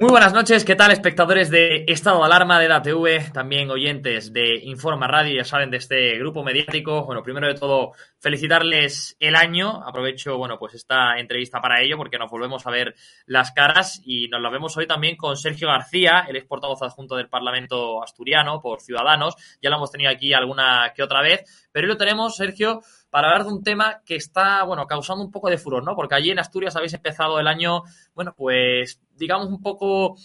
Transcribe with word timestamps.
Muy 0.00 0.10
buenas 0.10 0.32
noches, 0.32 0.64
¿qué 0.64 0.76
tal 0.76 0.92
espectadores 0.92 1.50
de 1.50 1.84
Estado 1.88 2.18
de 2.18 2.26
Alarma 2.26 2.60
de 2.60 2.68
DATV, 2.68 3.32
también 3.32 3.68
oyentes 3.68 4.32
de 4.32 4.60
Informa 4.62 5.08
Radio, 5.08 5.34
ya 5.34 5.44
saben, 5.44 5.72
de 5.72 5.78
este 5.78 6.16
grupo 6.18 6.44
mediático? 6.44 7.04
Bueno, 7.04 7.20
primero 7.24 7.48
de 7.48 7.54
todo, 7.54 7.94
felicitarles 8.20 9.16
el 9.18 9.34
año, 9.34 9.82
aprovecho, 9.84 10.38
bueno, 10.38 10.56
pues 10.56 10.74
esta 10.74 11.18
entrevista 11.18 11.60
para 11.60 11.82
ello, 11.82 11.96
porque 11.96 12.16
nos 12.16 12.30
volvemos 12.30 12.64
a 12.64 12.70
ver 12.70 12.94
las 13.26 13.50
caras 13.50 14.00
y 14.04 14.28
nos 14.28 14.40
la 14.40 14.50
vemos 14.50 14.76
hoy 14.76 14.86
también 14.86 15.16
con 15.16 15.36
Sergio 15.36 15.66
García, 15.66 16.26
el 16.28 16.36
ex 16.36 16.46
portavoz 16.46 16.80
adjunto 16.80 17.16
del 17.16 17.28
Parlamento 17.28 18.00
asturiano 18.00 18.60
por 18.60 18.80
Ciudadanos, 18.80 19.34
ya 19.60 19.68
lo 19.68 19.78
hemos 19.78 19.90
tenido 19.90 20.12
aquí 20.12 20.32
alguna 20.32 20.92
que 20.94 21.02
otra 21.02 21.22
vez, 21.22 21.68
pero 21.72 21.86
hoy 21.86 21.94
lo 21.94 21.98
tenemos, 21.98 22.36
Sergio, 22.36 22.82
para 23.10 23.28
hablar 23.28 23.46
de 23.46 23.52
un 23.52 23.62
tema 23.62 24.02
que 24.04 24.16
está, 24.16 24.62
bueno, 24.64 24.86
causando 24.86 25.24
un 25.24 25.30
poco 25.30 25.48
de 25.50 25.58
furor, 25.58 25.84
¿no? 25.84 25.94
Porque 25.94 26.14
allí 26.14 26.30
en 26.30 26.38
Asturias 26.38 26.76
habéis 26.76 26.94
empezado 26.94 27.40
el 27.40 27.46
año, 27.46 27.82
bueno, 28.14 28.34
pues 28.36 29.00
digamos 29.16 29.48
un 29.48 29.62
poco 29.62 30.16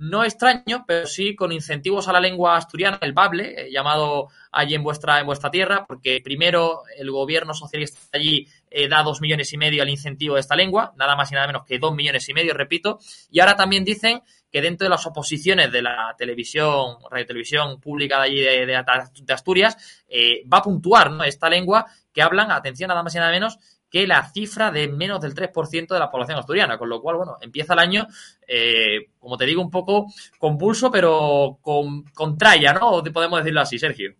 no 0.00 0.24
extraño, 0.24 0.84
pero 0.86 1.06
sí 1.06 1.36
con 1.36 1.52
incentivos 1.52 2.08
a 2.08 2.12
la 2.12 2.20
lengua 2.20 2.56
asturiana, 2.56 2.98
el 3.02 3.12
bable, 3.12 3.66
eh, 3.66 3.70
llamado 3.70 4.28
allí 4.50 4.74
en 4.74 4.82
vuestra, 4.82 5.20
en 5.20 5.26
vuestra 5.26 5.50
tierra, 5.50 5.84
porque 5.86 6.22
primero 6.24 6.84
el 6.96 7.10
gobierno 7.10 7.52
socialista 7.52 8.00
allí 8.12 8.48
eh, 8.70 8.88
da 8.88 9.02
dos 9.02 9.20
millones 9.20 9.52
y 9.52 9.58
medio 9.58 9.82
al 9.82 9.88
incentivo 9.88 10.34
de 10.34 10.40
esta 10.40 10.56
lengua, 10.56 10.92
nada 10.96 11.16
más 11.16 11.30
y 11.30 11.34
nada 11.34 11.46
menos 11.46 11.64
que 11.64 11.78
dos 11.78 11.94
millones 11.94 12.28
y 12.28 12.34
medio, 12.34 12.54
repito, 12.54 12.98
y 13.30 13.40
ahora 13.40 13.56
también 13.56 13.84
dicen 13.84 14.22
que 14.50 14.62
dentro 14.62 14.84
de 14.84 14.90
las 14.90 15.06
oposiciones 15.06 15.70
de 15.70 15.82
la 15.82 16.14
televisión, 16.16 16.96
radio 17.10 17.26
televisión 17.26 17.80
pública 17.80 18.18
de 18.18 18.22
allí 18.22 18.40
de, 18.40 19.32
Asturias, 19.32 20.02
eh, 20.08 20.42
va 20.52 20.58
a 20.58 20.62
puntuar 20.62 21.10
¿no? 21.10 21.24
esta 21.24 21.48
lengua 21.48 21.86
que 22.12 22.22
hablan, 22.22 22.50
atención, 22.50 22.88
nada 22.88 23.02
más 23.02 23.14
y 23.14 23.18
nada 23.18 23.30
menos 23.30 23.58
que 23.90 24.06
la 24.06 24.30
cifra 24.30 24.70
de 24.70 24.88
menos 24.88 25.20
del 25.20 25.34
3% 25.34 25.88
de 25.88 25.98
la 25.98 26.10
población 26.10 26.38
asturiana, 26.38 26.78
con 26.78 26.88
lo 26.88 27.00
cual, 27.00 27.16
bueno, 27.16 27.38
empieza 27.40 27.72
el 27.72 27.80
año, 27.80 28.06
eh, 28.46 29.08
como 29.18 29.36
te 29.36 29.46
digo, 29.46 29.60
un 29.60 29.70
poco 29.70 30.06
convulso, 30.38 30.90
pero 30.90 31.58
con, 31.60 32.04
con 32.04 32.38
¿no? 32.38 33.02
Podemos 33.12 33.40
decirlo 33.40 33.60
así, 33.60 33.78
Sergio. 33.78 34.14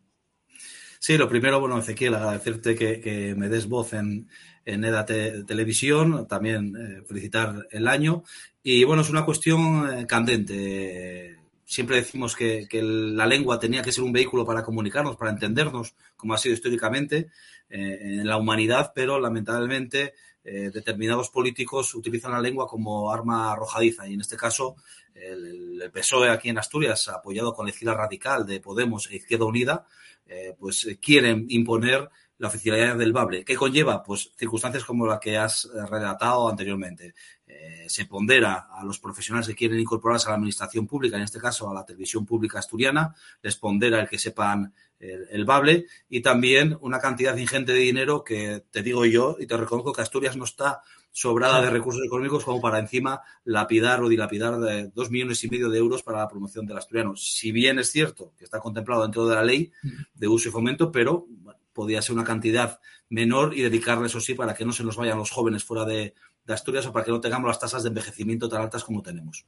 Sí, 1.03 1.17
lo 1.17 1.29
primero, 1.31 1.61
bueno, 1.61 1.79
Ezequiel, 1.79 2.15
agradecerte 2.15 2.75
que, 2.77 3.35
me 3.37 3.49
des 3.49 3.67
voz 3.69 3.95
en, 3.95 4.29
en 4.67 4.85
EDA 4.85 5.07
Te- 5.07 5.45
Televisión, 5.45 6.27
también 6.29 6.77
eh, 6.77 7.03
felicitar 7.07 7.67
el 7.71 7.89
año. 7.89 8.23
Y 8.63 8.85
bueno, 8.85 9.01
es 9.03 9.09
una 9.09 9.25
cuestión 9.25 10.01
eh, 10.01 10.07
candente. 10.07 11.39
Siempre 11.65 11.97
decimos 11.97 12.37
que, 12.37 12.69
la 12.83 13.27
lengua 13.27 13.59
tenía 13.59 13.81
que 13.83 13.93
ser 13.93 14.05
un 14.05 14.13
vehículo 14.13 14.45
para 14.45 14.63
comunicarnos, 14.63 15.17
para 15.17 15.31
entendernos, 15.31 15.95
como 16.17 16.35
ha 16.35 16.39
sido 16.39 16.55
históricamente 16.55 17.31
en 17.71 18.27
la 18.27 18.37
humanidad, 18.37 18.93
pero 18.95 19.21
lamentablemente 19.21 20.15
eh, 20.43 20.71
determinados 20.73 21.31
políticos 21.31 21.95
utilizan 21.95 22.33
la 22.33 22.41
lengua 22.41 22.67
como 22.67 23.13
arma 23.13 23.53
arrojadiza 23.53 24.09
y 24.09 24.15
en 24.15 24.23
este 24.23 24.37
caso 24.37 24.77
el, 25.15 25.81
el 25.81 25.91
PSOE 25.91 26.31
aquí 26.31 26.49
en 26.49 26.59
Asturias, 26.59 27.09
apoyado 27.09 27.55
con 27.55 27.67
la 27.67 27.71
izquierda 27.71 27.95
radical 27.95 28.47
de 28.47 28.61
Podemos 28.61 29.11
e 29.11 29.17
Izquierda 29.17 29.45
Unida, 29.45 29.87
eh, 30.27 30.55
pues 30.59 30.87
eh, 30.87 30.99
quieren 30.99 31.47
imponer 31.49 32.09
la 32.39 32.49
oficialidad 32.49 32.97
del 32.97 33.13
bable. 33.13 33.45
¿Qué 33.45 33.55
conlleva? 33.55 34.03
Pues 34.03 34.33
circunstancias 34.37 34.85
como 34.85 35.07
la 35.07 35.21
que 35.21 35.37
has 35.37 35.67
eh, 35.67 35.87
relatado 35.87 36.49
anteriormente. 36.49 37.15
Eh, 37.63 37.85
se 37.89 38.07
pondera 38.07 38.69
a 38.73 38.83
los 38.85 38.99
profesionales 38.99 39.47
que 39.47 39.55
quieren 39.55 39.79
incorporarse 39.79 40.27
a 40.27 40.31
la 40.31 40.37
administración 40.37 40.87
pública, 40.87 41.19
en 41.19 41.25
este 41.25 41.39
caso 41.39 41.69
a 41.69 41.75
la 41.75 41.85
televisión 41.85 42.25
pública 42.25 42.59
asturiana, 42.59 43.15
les 43.43 43.57
pondera 43.57 44.01
el 44.01 44.09
que 44.09 44.19
sepan 44.19 44.73
el, 44.99 45.27
el 45.31 45.45
bable 45.45 45.87
y 46.09 46.23
también 46.23 46.79
una 46.81 47.01
cantidad 47.01 47.37
ingente 47.37 47.75
de 47.75 47.81
dinero 47.81 48.25
que 48.25 48.65
te 48.71 48.83
digo 48.83 49.05
yo 49.05 49.37
y 49.39 49.47
te 49.47 49.59
reconozco 49.59 49.93
que 49.93 50.01
Asturias 50.01 50.39
no 50.39 50.45
está 50.45 50.81
sobrada 51.13 51.61
de 51.61 51.69
recursos 51.69 52.03
económicos 52.05 52.45
como 52.45 52.63
para 52.63 52.79
encima 52.79 53.21
lapidar 53.45 54.03
o 54.03 54.09
dilapidar 54.09 54.59
de 54.59 54.89
dos 54.95 55.11
millones 55.11 55.43
y 55.45 55.51
medio 55.51 55.69
de 55.69 55.79
euros 55.79 56.03
para 56.03 56.21
la 56.21 56.29
promoción 56.29 56.65
del 56.65 56.79
asturiano. 56.79 57.15
Si 57.17 57.53
bien 57.53 57.79
es 57.79 57.91
cierto 57.91 58.33
que 58.39 58.45
está 58.45 58.61
contemplado 58.61 59.03
dentro 59.03 59.27
de 59.27 59.35
la 59.35 59.43
ley 59.43 59.71
de 60.15 60.29
uso 60.29 60.49
y 60.49 60.53
fomento, 60.53 60.91
pero 60.91 61.27
bueno, 61.29 61.61
podría 61.73 62.01
ser 62.01 62.15
una 62.15 62.25
cantidad 62.25 62.81
menor 63.09 63.57
y 63.57 63.63
dedicarle 63.63 64.07
eso 64.07 64.21
sí 64.21 64.35
para 64.35 64.55
que 64.55 64.65
no 64.65 64.73
se 64.73 64.85
nos 64.85 64.97
vayan 64.97 65.19
los 65.19 65.31
jóvenes 65.31 65.65
fuera 65.65 65.85
de, 65.85 66.15
de 66.45 66.55
Asturias 66.55 66.87
o 66.87 66.93
para 66.93 67.05
que 67.05 67.11
no 67.11 67.21
tengamos 67.21 67.49
las 67.49 67.59
tasas 67.59 67.83
de 67.83 67.89
envejecimiento 67.89 68.49
tan 68.49 68.63
altas 68.63 68.85
como 68.85 69.03
tenemos. 69.03 69.45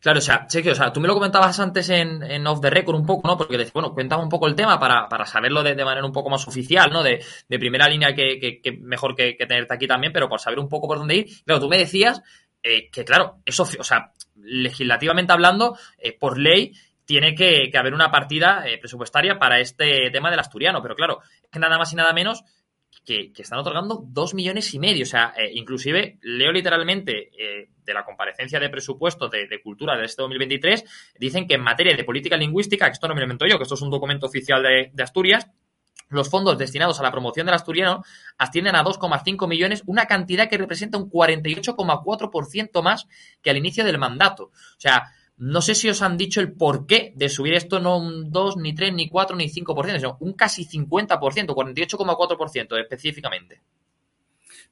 Claro, 0.00 0.18
o 0.18 0.22
sea, 0.22 0.46
Sergio, 0.48 0.72
o 0.72 0.74
sea, 0.74 0.92
tú 0.92 1.00
me 1.00 1.08
lo 1.08 1.14
comentabas 1.14 1.58
antes 1.60 1.88
en, 1.90 2.46
Off 2.46 2.60
the 2.60 2.70
Record 2.70 2.96
un 2.96 3.06
poco, 3.06 3.28
¿no? 3.28 3.36
Porque, 3.36 3.70
bueno, 3.72 3.94
cuéntame 3.94 4.22
un 4.22 4.28
poco 4.28 4.48
el 4.48 4.54
tema 4.54 4.78
para, 4.78 5.08
para 5.08 5.24
saberlo 5.24 5.62
de, 5.62 5.76
manera 5.84 6.04
un 6.04 6.12
poco 6.12 6.28
más 6.28 6.46
oficial, 6.48 6.90
¿no? 6.90 7.02
De, 7.02 7.24
de 7.48 7.58
primera 7.58 7.88
línea 7.88 8.14
que, 8.14 8.60
mejor 8.80 9.14
que, 9.14 9.34
tenerte 9.34 9.74
aquí 9.74 9.86
también, 9.86 10.12
pero 10.12 10.28
por 10.28 10.40
saber 10.40 10.58
un 10.58 10.68
poco 10.68 10.88
por 10.88 10.98
dónde 10.98 11.16
ir. 11.16 11.44
Claro, 11.44 11.60
tú 11.60 11.68
me 11.68 11.78
decías 11.78 12.20
eh, 12.62 12.90
que, 12.90 13.04
claro, 13.04 13.38
eso, 13.44 13.62
o 13.62 13.84
sea, 13.84 14.12
legislativamente 14.36 15.32
hablando, 15.32 15.78
eh, 15.98 16.16
por 16.18 16.38
ley, 16.38 16.72
tiene 17.04 17.34
que, 17.34 17.68
que 17.70 17.78
haber 17.78 17.94
una 17.94 18.10
partida 18.10 18.64
eh, 18.66 18.78
presupuestaria 18.78 19.38
para 19.38 19.60
este 19.60 20.10
tema 20.10 20.30
del 20.30 20.40
asturiano, 20.40 20.82
pero 20.82 20.94
claro, 20.94 21.20
es 21.42 21.50
que 21.50 21.58
nada 21.58 21.78
más 21.78 21.92
y 21.92 21.96
nada 21.96 22.12
menos 22.12 22.44
que, 23.04 23.32
están 23.36 23.58
otorgando 23.58 24.04
dos 24.06 24.34
millones 24.34 24.72
y 24.74 24.78
medio. 24.78 25.02
O 25.02 25.06
sea, 25.06 25.34
eh, 25.36 25.50
inclusive 25.54 26.18
leo 26.22 26.52
literalmente 26.52 27.30
eh, 27.38 27.70
de 27.84 27.94
la 27.94 28.04
comparecencia 28.04 28.60
de 28.60 28.70
presupuesto 28.70 29.28
de, 29.28 29.46
de, 29.46 29.60
cultura 29.60 29.96
de 29.96 30.04
este 30.04 30.22
2023, 30.22 30.84
dicen 31.18 31.46
que 31.46 31.54
en 31.54 31.62
materia 31.62 31.96
de 31.96 32.04
política 32.04 32.36
lingüística, 32.36 32.86
que 32.86 32.92
esto 32.92 33.08
no 33.08 33.14
me 33.14 33.20
lo 33.20 33.26
invento 33.26 33.46
yo, 33.46 33.56
que 33.56 33.64
esto 33.64 33.74
es 33.74 33.82
un 33.82 33.90
documento 33.90 34.26
oficial 34.26 34.62
de, 34.62 34.90
de 34.92 35.02
Asturias, 35.02 35.50
los 36.12 36.28
fondos 36.28 36.58
destinados 36.58 37.00
a 37.00 37.02
la 37.02 37.10
promoción 37.10 37.46
del 37.46 37.54
asturiano 37.54 38.04
ascienden 38.36 38.76
a 38.76 38.84
2,5 38.84 39.48
millones, 39.48 39.82
una 39.86 40.06
cantidad 40.06 40.48
que 40.48 40.58
representa 40.58 40.98
un 40.98 41.10
48,4% 41.10 42.82
más 42.82 43.08
que 43.40 43.50
al 43.50 43.56
inicio 43.56 43.82
del 43.84 43.98
mandato. 43.98 44.44
O 44.44 44.78
sea, 44.80 45.10
No 45.38 45.60
sé 45.60 45.74
si 45.74 45.88
os 45.88 46.02
han 46.02 46.16
dicho 46.16 46.40
el 46.40 46.52
porqué 46.52 47.12
de 47.16 47.28
subir 47.28 47.54
esto 47.54 47.80
no 47.80 47.98
un 47.98 48.30
2, 48.30 48.56
ni 48.58 48.74
3, 48.74 48.94
ni 48.94 49.08
4, 49.08 49.36
ni 49.36 49.48
5%, 49.48 49.96
sino 49.96 50.16
un 50.20 50.34
casi 50.34 50.64
50%, 50.64 51.18
48,4% 51.18 52.80
específicamente. 52.80 53.62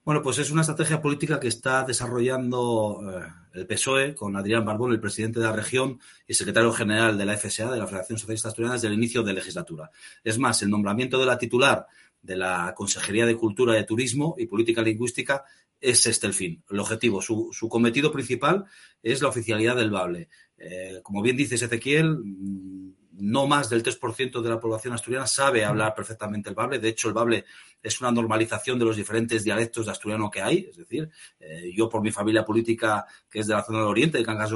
Bueno, 0.02 0.22
pues 0.22 0.38
es 0.38 0.50
una 0.50 0.62
estrategia 0.62 1.02
política 1.02 1.38
que 1.38 1.48
está 1.48 1.84
desarrollando 1.84 3.02
eh, 3.02 3.22
el 3.52 3.66
PSOE 3.66 4.14
con 4.14 4.34
Adrián 4.34 4.64
Barbón, 4.64 4.92
el 4.92 5.00
presidente 5.00 5.40
de 5.40 5.46
la 5.46 5.52
región 5.52 6.00
y 6.26 6.34
secretario 6.34 6.72
general 6.72 7.18
de 7.18 7.26
la 7.26 7.36
FSA, 7.36 7.70
de 7.70 7.78
la 7.78 7.86
Federación 7.86 8.18
Socialista 8.18 8.48
Asturiana, 8.48 8.74
desde 8.74 8.88
el 8.88 8.94
inicio 8.94 9.22
de 9.22 9.34
legislatura. 9.34 9.90
Es 10.24 10.38
más, 10.38 10.62
el 10.62 10.70
nombramiento 10.70 11.18
de 11.18 11.26
la 11.26 11.36
titular 11.36 11.86
de 12.22 12.36
la 12.36 12.74
Consejería 12.74 13.26
de 13.26 13.36
Cultura 13.36 13.74
de 13.74 13.84
Turismo 13.84 14.36
y 14.38 14.46
Política 14.46 14.80
Lingüística 14.82 15.44
es 15.80 16.06
este 16.06 16.26
el 16.26 16.34
fin, 16.34 16.62
el 16.70 16.78
objetivo. 16.78 17.22
Su, 17.22 17.68
cometido 17.68 18.12
principal 18.12 18.66
es 19.02 19.22
la 19.22 19.28
oficialidad 19.28 19.76
del 19.76 19.90
Bable. 19.90 20.28
Eh, 20.58 21.00
como 21.02 21.22
bien 21.22 21.36
dice 21.36 21.54
Ezequiel, 21.54 22.18
no 23.20 23.46
más 23.46 23.68
del 23.68 23.82
3% 23.82 24.40
de 24.40 24.48
la 24.48 24.60
población 24.60 24.94
asturiana 24.94 25.26
sabe 25.26 25.64
hablar 25.64 25.94
perfectamente 25.94 26.48
el 26.48 26.54
bable. 26.54 26.78
De 26.78 26.88
hecho, 26.88 27.08
el 27.08 27.14
bable 27.14 27.44
es 27.82 28.00
una 28.00 28.10
normalización 28.10 28.78
de 28.78 28.84
los 28.84 28.96
diferentes 28.96 29.44
dialectos 29.44 29.86
de 29.86 29.92
asturiano 29.92 30.30
que 30.30 30.42
hay. 30.42 30.66
Es 30.70 30.76
decir, 30.76 31.10
eh, 31.38 31.70
yo 31.74 31.88
por 31.88 32.02
mi 32.02 32.10
familia 32.10 32.44
política, 32.44 33.06
que 33.30 33.40
es 33.40 33.46
de 33.46 33.54
la 33.54 33.62
zona 33.62 33.78
del 33.80 33.88
oriente, 33.88 34.18
de 34.18 34.24
Cangas 34.24 34.50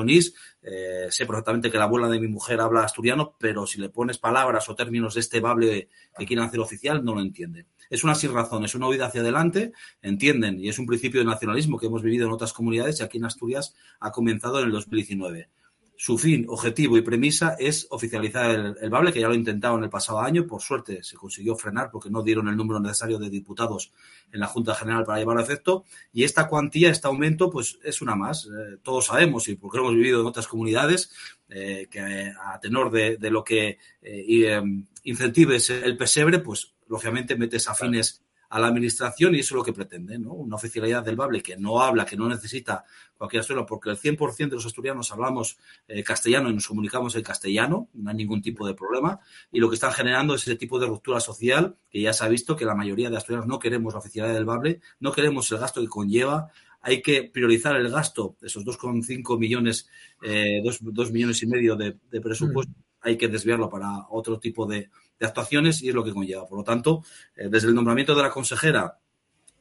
eh, 0.62 1.06
sé 1.10 1.26
perfectamente 1.26 1.70
que 1.70 1.78
la 1.78 1.84
abuela 1.84 2.08
de 2.08 2.20
mi 2.20 2.28
mujer 2.28 2.60
habla 2.60 2.84
asturiano, 2.84 3.36
pero 3.38 3.66
si 3.66 3.80
le 3.80 3.90
pones 3.90 4.18
palabras 4.18 4.68
o 4.68 4.74
términos 4.74 5.14
de 5.14 5.20
este 5.20 5.40
bable 5.40 5.88
que 6.16 6.26
quieren 6.26 6.44
hacer 6.44 6.60
oficial, 6.60 7.04
no 7.04 7.14
lo 7.14 7.20
entiende. 7.20 7.66
Es 7.90 8.04
una 8.04 8.14
sin 8.14 8.32
razón, 8.32 8.64
es 8.64 8.74
una 8.74 8.88
huida 8.88 9.06
hacia 9.06 9.20
adelante, 9.20 9.72
entienden, 10.02 10.60
y 10.60 10.68
es 10.68 10.78
un 10.78 10.86
principio 10.86 11.20
de 11.20 11.26
nacionalismo 11.26 11.78
que 11.78 11.86
hemos 11.86 12.02
vivido 12.02 12.26
en 12.26 12.32
otras 12.32 12.52
comunidades 12.52 13.00
y 13.00 13.02
aquí 13.02 13.18
en 13.18 13.24
Asturias 13.24 13.74
ha 14.00 14.10
comenzado 14.10 14.60
en 14.60 14.66
el 14.66 14.72
2019 14.72 15.48
su 15.96 16.18
fin, 16.18 16.44
objetivo 16.48 16.98
y 16.98 17.02
premisa 17.02 17.56
es 17.58 17.86
oficializar 17.90 18.50
el, 18.50 18.76
el, 18.80 18.90
Bable, 18.90 19.12
que 19.12 19.20
ya 19.20 19.28
lo 19.28 19.34
intentado 19.34 19.78
en 19.78 19.84
el 19.84 19.90
pasado 19.90 20.20
año. 20.20 20.46
Por 20.46 20.60
suerte 20.60 21.02
se 21.02 21.16
consiguió 21.16 21.54
frenar 21.54 21.90
porque 21.90 22.10
no 22.10 22.22
dieron 22.22 22.48
el 22.48 22.56
número 22.56 22.80
necesario 22.80 23.18
de 23.18 23.30
diputados 23.30 23.92
en 24.32 24.40
la 24.40 24.46
Junta 24.46 24.74
General 24.74 25.04
para 25.04 25.18
llevarlo 25.18 25.40
a 25.40 25.44
efecto. 25.44 25.84
Y 26.12 26.24
esta 26.24 26.48
cuantía, 26.48 26.90
este 26.90 27.06
aumento, 27.06 27.48
pues 27.48 27.78
es 27.84 28.02
una 28.02 28.16
más. 28.16 28.46
Eh, 28.46 28.78
todos 28.82 29.06
sabemos, 29.06 29.48
y 29.48 29.54
porque 29.54 29.78
hemos 29.78 29.94
vivido 29.94 30.20
en 30.20 30.26
otras 30.26 30.48
comunidades, 30.48 31.12
eh, 31.48 31.86
que 31.90 32.00
a 32.00 32.58
tenor 32.60 32.90
de, 32.90 33.16
lo 33.30 33.44
que 33.44 33.78
eh, 34.02 34.62
incentives 35.04 35.70
el 35.70 35.96
pesebre, 35.96 36.40
pues 36.40 36.73
lógicamente 36.88 37.36
metes 37.36 37.68
a 37.68 37.74
fines 37.74 38.24
a 38.54 38.60
la 38.60 38.68
administración 38.68 39.34
y 39.34 39.40
eso 39.40 39.54
es 39.54 39.58
lo 39.58 39.64
que 39.64 39.72
pretende, 39.72 40.16
¿no? 40.16 40.32
Una 40.32 40.54
oficialidad 40.54 41.04
del 41.04 41.16
Bable 41.16 41.42
que 41.42 41.56
no 41.56 41.80
habla, 41.82 42.04
que 42.06 42.16
no 42.16 42.28
necesita 42.28 42.84
cualquier 43.16 43.40
asturiano, 43.40 43.66
porque 43.66 43.90
el 43.90 43.96
100% 43.96 44.50
de 44.50 44.54
los 44.54 44.66
asturianos 44.66 45.10
hablamos 45.10 45.58
eh, 45.88 46.04
castellano 46.04 46.50
y 46.50 46.54
nos 46.54 46.68
comunicamos 46.68 47.16
en 47.16 47.22
castellano, 47.22 47.88
no 47.94 48.10
hay 48.10 48.16
ningún 48.16 48.42
tipo 48.42 48.64
de 48.64 48.74
problema, 48.74 49.18
y 49.50 49.58
lo 49.58 49.68
que 49.68 49.74
están 49.74 49.92
generando 49.92 50.36
es 50.36 50.42
ese 50.42 50.54
tipo 50.54 50.78
de 50.78 50.86
ruptura 50.86 51.18
social, 51.18 51.76
que 51.90 52.00
ya 52.00 52.12
se 52.12 52.24
ha 52.24 52.28
visto 52.28 52.54
que 52.54 52.64
la 52.64 52.76
mayoría 52.76 53.10
de 53.10 53.16
asturianos 53.16 53.48
no 53.48 53.58
queremos 53.58 53.92
la 53.92 53.98
oficialidad 53.98 54.34
del 54.34 54.44
Bable, 54.44 54.80
no 55.00 55.10
queremos 55.10 55.50
el 55.50 55.58
gasto 55.58 55.80
que 55.80 55.88
conlleva, 55.88 56.52
hay 56.80 57.02
que 57.02 57.24
priorizar 57.24 57.74
el 57.76 57.90
gasto, 57.90 58.36
esos 58.42 58.64
2,5 58.64 59.38
millones, 59.38 59.88
eh, 60.22 60.60
2, 60.62 61.10
millones 61.10 61.42
y 61.42 61.46
medio 61.46 61.76
de, 61.76 61.96
presupuesto, 62.20 62.70
mm. 62.70 62.93
Hay 63.04 63.16
que 63.16 63.28
desviarlo 63.28 63.68
para 63.68 64.06
otro 64.10 64.38
tipo 64.38 64.66
de, 64.66 64.90
actuaciones 65.20 65.82
y 65.82 65.88
es 65.88 65.94
lo 65.94 66.04
que 66.04 66.12
conlleva. 66.12 66.46
Por 66.46 66.58
lo 66.58 66.64
tanto, 66.64 67.02
eh, 67.34 67.48
desde 67.48 67.68
el 67.68 67.74
nombramiento 67.74 68.14
de 68.14 68.22
la 68.22 68.30
consejera 68.30 68.98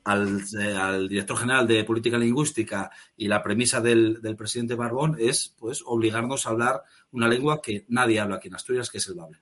al, 0.04 0.42
eh, 0.60 0.76
al, 0.76 1.08
director 1.08 1.38
general 1.38 1.66
de 1.68 1.86
política 1.86 2.18
lingüística 2.18 2.92
y 3.16 3.30
la 3.30 3.42
premisa 3.42 3.80
del, 3.80 4.22
del, 4.22 4.36
presidente 4.36 4.76
Barbón 4.76 5.16
es 5.18 5.56
pues 5.58 5.82
obligarnos 5.86 6.46
a 6.46 6.50
hablar 6.50 6.84
una 7.12 7.30
lengua 7.30 7.62
que 7.62 7.86
nadie 7.88 8.20
habla 8.20 8.38
aquí 8.38 8.50
en 8.50 8.56
Asturias, 8.56 8.90
que 8.90 8.98
es 8.98 9.08
el 9.08 9.16
bable. 9.16 9.40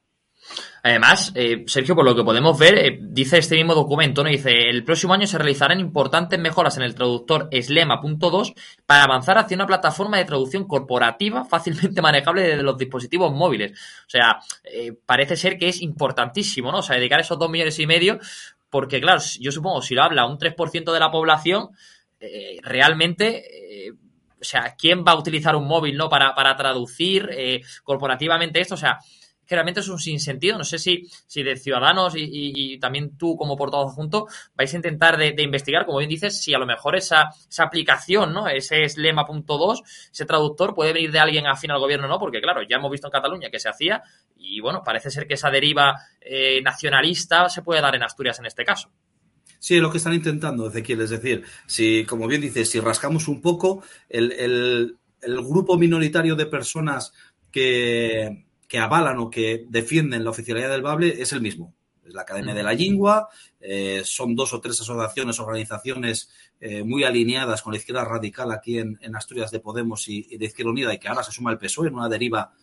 Además, 0.83 1.31
eh, 1.36 1.63
Sergio, 1.68 1.95
por 1.95 2.06
lo 2.06 2.15
que 2.15 2.24
podemos 2.24 2.57
ver, 2.57 2.77
eh, 2.77 3.00
dice 3.00 3.38
este 3.38 3.56
mismo 3.56 3.75
documento, 3.75 4.24
¿no? 4.24 4.30
Dice, 4.30 4.51
el 4.51 4.83
próximo 4.83 5.13
año 5.13 5.27
se 5.27 5.38
realizarán 5.38 5.80
importantes 5.80 6.39
mejoras 6.39 6.75
en 6.77 6.83
el 6.83 6.95
traductor 6.95 7.50
SLEMA.2 7.51 8.56
para 8.86 9.03
avanzar 9.03 9.38
hacia 9.38 9.56
una 9.56 9.68
plataforma 9.68 10.18
de 10.18 10.25
traducción 10.25 10.68
corporativa 10.68 11.45
fácilmente 11.45 12.01
manejable 12.01 12.42
desde 12.42 12.63
los 12.63 12.77
dispositivos 12.77 13.31
móviles. 13.31 13.74
O 14.07 14.09
sea, 14.09 14.39
eh, 14.63 14.94
parece 15.06 15.36
ser 15.36 15.57
que 15.59 15.69
es 15.69 15.81
importantísimo, 15.81 16.71
¿no? 16.71 16.80
O 16.80 16.83
sea, 16.83 16.95
dedicar 16.95 17.19
esos 17.19 17.38
dos 17.38 17.50
millones 17.50 17.77
y 17.77 17.86
medio, 17.86 18.19
porque 18.71 19.00
claro, 19.00 19.21
yo 19.39 19.51
supongo, 19.51 19.81
si 19.83 19.94
lo 19.94 20.03
habla 20.03 20.25
un 20.25 20.39
3% 20.39 20.92
de 20.92 21.00
la 21.00 21.12
población, 21.12 21.69
realmente 22.62 23.44
o 24.39 24.44
sea, 24.44 24.75
¿quién 24.77 25.03
va 25.03 25.12
a 25.12 25.18
utilizar 25.19 25.56
un 25.56 25.68
móvil, 25.68 25.98
no? 25.98 26.07
Para, 26.07 26.33
para 26.33 26.56
traducir 26.56 27.30
corporativamente 27.83 28.62
esto, 28.62 28.75
o 28.75 28.77
sea, 28.77 29.00
que 29.51 29.80
es 29.80 29.89
un 29.89 30.00
sinsentido. 30.00 30.57
No 30.57 30.63
sé 30.63 30.77
si, 30.77 31.07
si 31.27 31.44
de 31.44 31.57
Ciudadanos 31.57 32.13
y, 32.15 32.80
también 32.80 33.18
tú 33.18 33.36
como 33.36 33.57
portavoz 33.57 33.94
junto 33.94 34.27
vais 34.56 34.74
a 34.74 34.77
intentar 34.77 35.18
de, 35.18 35.36
investigar, 35.44 35.86
como 35.86 35.98
bien 35.98 36.09
dices, 36.09 36.42
si 36.42 36.53
a 36.53 36.59
lo 36.59 36.65
mejor 36.65 36.95
esa, 36.95 37.30
aplicación, 37.59 38.33
¿no? 38.33 38.48
Ese 38.48 38.83
es 38.83 38.98
lema.2, 38.98 39.81
ese 40.12 40.25
traductor 40.25 40.74
puede 40.74 40.94
venir 40.94 41.12
de 41.12 41.19
alguien 41.19 41.48
afín 41.48 41.71
al 41.71 41.80
gobierno, 41.80 42.07
¿no? 42.07 42.18
Porque 42.18 42.42
claro, 42.42 42.62
ya 42.63 42.77
hemos 42.77 42.92
visto 42.92 43.07
en 43.07 43.12
Cataluña 43.12 43.50
que 43.50 43.59
se 43.59 43.69
hacía 43.69 44.01
y 44.38 44.59
bueno, 44.62 44.81
parece 44.83 45.12
ser 45.12 45.27
que 45.27 45.36
esa 45.36 45.50
deriva 45.50 45.95
eh, 46.21 46.62
nacionalista 46.62 47.50
se 47.50 47.62
puede 47.62 47.81
dar 47.81 47.95
en 47.95 48.03
Asturias 48.03 48.39
en 48.39 48.45
este 48.45 48.63
caso. 48.63 48.89
Sí, 49.59 49.80
lo 49.80 49.92
que 49.92 49.98
están 49.98 50.13
intentando, 50.13 50.68
Ezequiel. 50.68 51.01
Es 51.01 51.12
decir, 51.12 51.44
si, 51.68 52.03
como 52.06 52.27
bien 52.27 52.42
dices, 52.42 52.69
si 52.69 52.80
rascamos 52.80 53.27
un 53.27 53.42
poco, 53.42 53.83
el 54.09 54.98
grupo 55.21 55.77
minoritario 55.77 56.36
de 56.36 56.48
personas 56.48 57.13
que, 57.51 58.45
que 58.72 58.80
avalan 58.80 59.20
o 59.20 59.30
que 59.30 59.66
defienden 59.68 60.24
la 60.24 60.30
oficialidad 60.30 60.70
del 60.70 60.82
Bable 60.82 61.22
es 61.22 61.34
el 61.34 61.42
mismo. 61.42 61.76
Es 62.06 62.14
la 62.14 62.22
Academia 62.22 62.54
de 62.54 62.64
la 62.64 62.72
Lingua, 62.72 63.28
eh, 63.60 64.02
son 64.06 64.34
dos 64.34 64.54
o 64.54 64.62
tres 64.62 64.80
asociaciones, 64.80 65.42
organizaciones 65.42 66.30
eh, 66.62 66.82
muy 66.82 67.04
alineadas 67.04 67.62
con 67.64 67.74
la 67.74 67.80
izquierda 67.80 68.06
radical 68.06 68.50
aquí 68.50 68.80
en, 68.80 68.98
en 69.02 69.14
Asturias 69.14 69.52
de 69.52 69.60
Podemos 69.60 70.08
y, 70.08 70.26
y, 70.30 70.38
de 70.38 70.46
Izquierda 70.46 70.72
Unida 70.72 70.94
y 70.94 71.00
que 71.00 71.10
ahora 71.10 71.22
se 71.22 71.34
suma 71.34 71.52
el 71.52 71.58
PSOE 71.58 71.90
en 71.90 71.96
una 71.96 72.08
deriva 72.08 72.54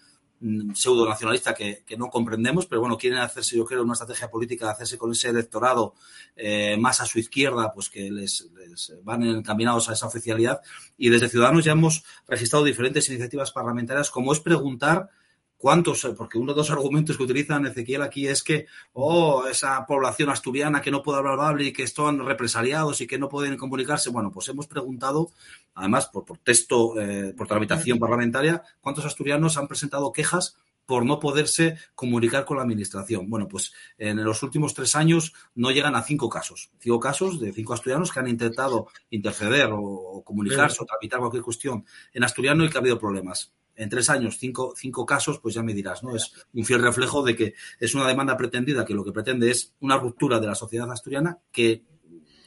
mm, 0.40 0.72
pseudo 0.72 1.06
nacionalista 1.06 1.52
que, 1.52 1.84
que, 1.84 1.98
no 1.98 2.08
comprendemos, 2.08 2.64
pero 2.64 2.80
bueno, 2.80 2.96
quieren 2.96 3.18
hacerse, 3.18 3.58
yo 3.58 3.66
creo, 3.66 3.82
una 3.82 3.92
estrategia 3.92 4.30
política 4.30 4.64
de 4.64 4.72
hacerse 4.72 4.96
con 4.96 5.12
ese 5.12 5.28
electorado 5.28 5.94
eh, 6.36 6.78
más 6.78 7.02
a 7.02 7.04
su 7.04 7.18
izquierda, 7.18 7.74
pues 7.74 7.90
que 7.90 8.10
les, 8.10 8.48
les, 8.66 8.94
van 9.02 9.24
encaminados 9.24 9.90
a 9.90 9.92
esa 9.92 10.06
oficialidad. 10.06 10.62
Y 10.96 11.10
desde 11.10 11.28
Ciudadanos 11.28 11.66
ya 11.66 11.72
hemos 11.72 12.02
registrado 12.26 12.64
diferentes 12.64 13.06
iniciativas 13.10 13.52
parlamentarias, 13.52 14.08
como 14.08 14.32
es 14.32 14.40
preguntar 14.40 15.10
¿Cuántos? 15.58 16.06
Porque 16.16 16.38
uno 16.38 16.52
de 16.52 16.58
los 16.58 16.70
argumentos 16.70 17.16
que 17.16 17.24
utilizan 17.24 17.66
Ezequiel 17.66 18.02
aquí 18.02 18.28
es 18.28 18.44
que, 18.44 18.66
oh, 18.92 19.44
esa 19.50 19.84
población 19.86 20.30
asturiana 20.30 20.80
que 20.80 20.92
no 20.92 21.02
puede 21.02 21.18
hablar 21.18 21.36
bable 21.36 21.64
y 21.64 21.72
que 21.72 21.82
están 21.82 22.24
represaliados 22.24 23.00
y 23.00 23.08
que 23.08 23.18
no 23.18 23.28
pueden 23.28 23.56
comunicarse. 23.56 24.10
Bueno, 24.10 24.30
pues 24.30 24.48
hemos 24.48 24.68
preguntado, 24.68 25.32
además, 25.74 26.06
por, 26.06 26.24
por 26.24 26.38
texto, 26.38 26.98
eh, 27.00 27.34
por 27.36 27.48
tramitación 27.48 27.98
parlamentaria, 27.98 28.62
¿cuántos 28.80 29.04
asturianos 29.04 29.58
han 29.58 29.66
presentado 29.66 30.12
quejas 30.12 30.56
por 30.86 31.04
no 31.04 31.20
poderse 31.20 31.76
comunicar 31.94 32.46
con 32.46 32.56
la 32.56 32.62
administración. 32.62 33.28
Bueno, 33.28 33.46
pues 33.46 33.74
en 33.98 34.24
los 34.24 34.42
últimos 34.42 34.72
tres 34.72 34.96
años 34.96 35.34
no 35.54 35.70
llegan 35.70 35.94
a 35.94 36.02
cinco 36.02 36.30
casos. 36.30 36.70
Cinco 36.78 36.98
casos 36.98 37.38
de 37.38 37.52
cinco 37.52 37.74
asturianos 37.74 38.10
que 38.10 38.20
han 38.20 38.28
intentado 38.28 38.86
interceder 39.10 39.68
o 39.70 40.22
comunicarse 40.24 40.78
o 40.80 40.86
tramitar 40.86 41.20
cualquier 41.20 41.42
cuestión 41.42 41.84
en 42.14 42.24
asturiano 42.24 42.64
y 42.64 42.70
que 42.70 42.78
ha 42.78 42.80
habido 42.80 42.98
problemas 42.98 43.52
en 43.78 43.88
tres 43.88 44.10
años 44.10 44.38
cinco, 44.38 44.74
cinco 44.76 45.06
casos, 45.06 45.38
pues 45.38 45.54
ya 45.54 45.62
me 45.62 45.72
dirás, 45.72 46.02
¿no? 46.02 46.14
Es 46.14 46.32
un 46.52 46.64
fiel 46.64 46.82
reflejo 46.82 47.22
de 47.22 47.36
que 47.36 47.54
es 47.78 47.94
una 47.94 48.06
demanda 48.06 48.36
pretendida 48.36 48.84
que 48.84 48.92
lo 48.92 49.04
que 49.04 49.12
pretende 49.12 49.50
es 49.50 49.72
una 49.80 49.96
ruptura 49.96 50.40
de 50.40 50.48
la 50.48 50.56
sociedad 50.56 50.90
asturiana 50.90 51.38
que 51.52 51.84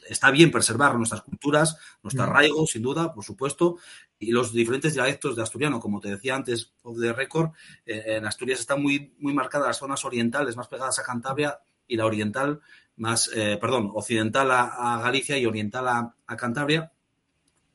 está 0.09 0.29
bien 0.29 0.51
preservar 0.51 0.95
nuestras 0.95 1.21
culturas, 1.21 1.77
nuestro 2.03 2.23
arraigo, 2.23 2.67
sin 2.67 2.81
duda, 2.81 3.13
por 3.13 3.23
supuesto, 3.23 3.77
y 4.19 4.31
los 4.31 4.51
diferentes 4.51 4.93
dialectos 4.93 5.37
de 5.37 5.43
asturiano, 5.43 5.79
como 5.79 6.01
te 6.01 6.09
decía 6.09 6.35
antes, 6.35 6.73
de 6.83 7.13
récord, 7.13 7.51
eh, 7.85 8.03
en 8.07 8.25
Asturias 8.25 8.59
están 8.59 8.81
muy, 8.81 9.13
muy 9.19 9.33
marcadas 9.33 9.67
las 9.67 9.77
zonas 9.77 10.03
orientales 10.03 10.57
más 10.57 10.67
pegadas 10.67 10.99
a 10.99 11.03
Cantabria 11.03 11.59
y 11.87 11.95
la 11.95 12.05
oriental 12.05 12.59
más, 12.97 13.31
eh, 13.33 13.57
perdón, 13.59 13.89
occidental 13.93 14.51
a, 14.51 14.95
a, 14.95 15.01
Galicia 15.01 15.37
y 15.37 15.45
oriental 15.45 15.87
a, 15.87 16.15
a 16.27 16.35
Cantabria, 16.35 16.91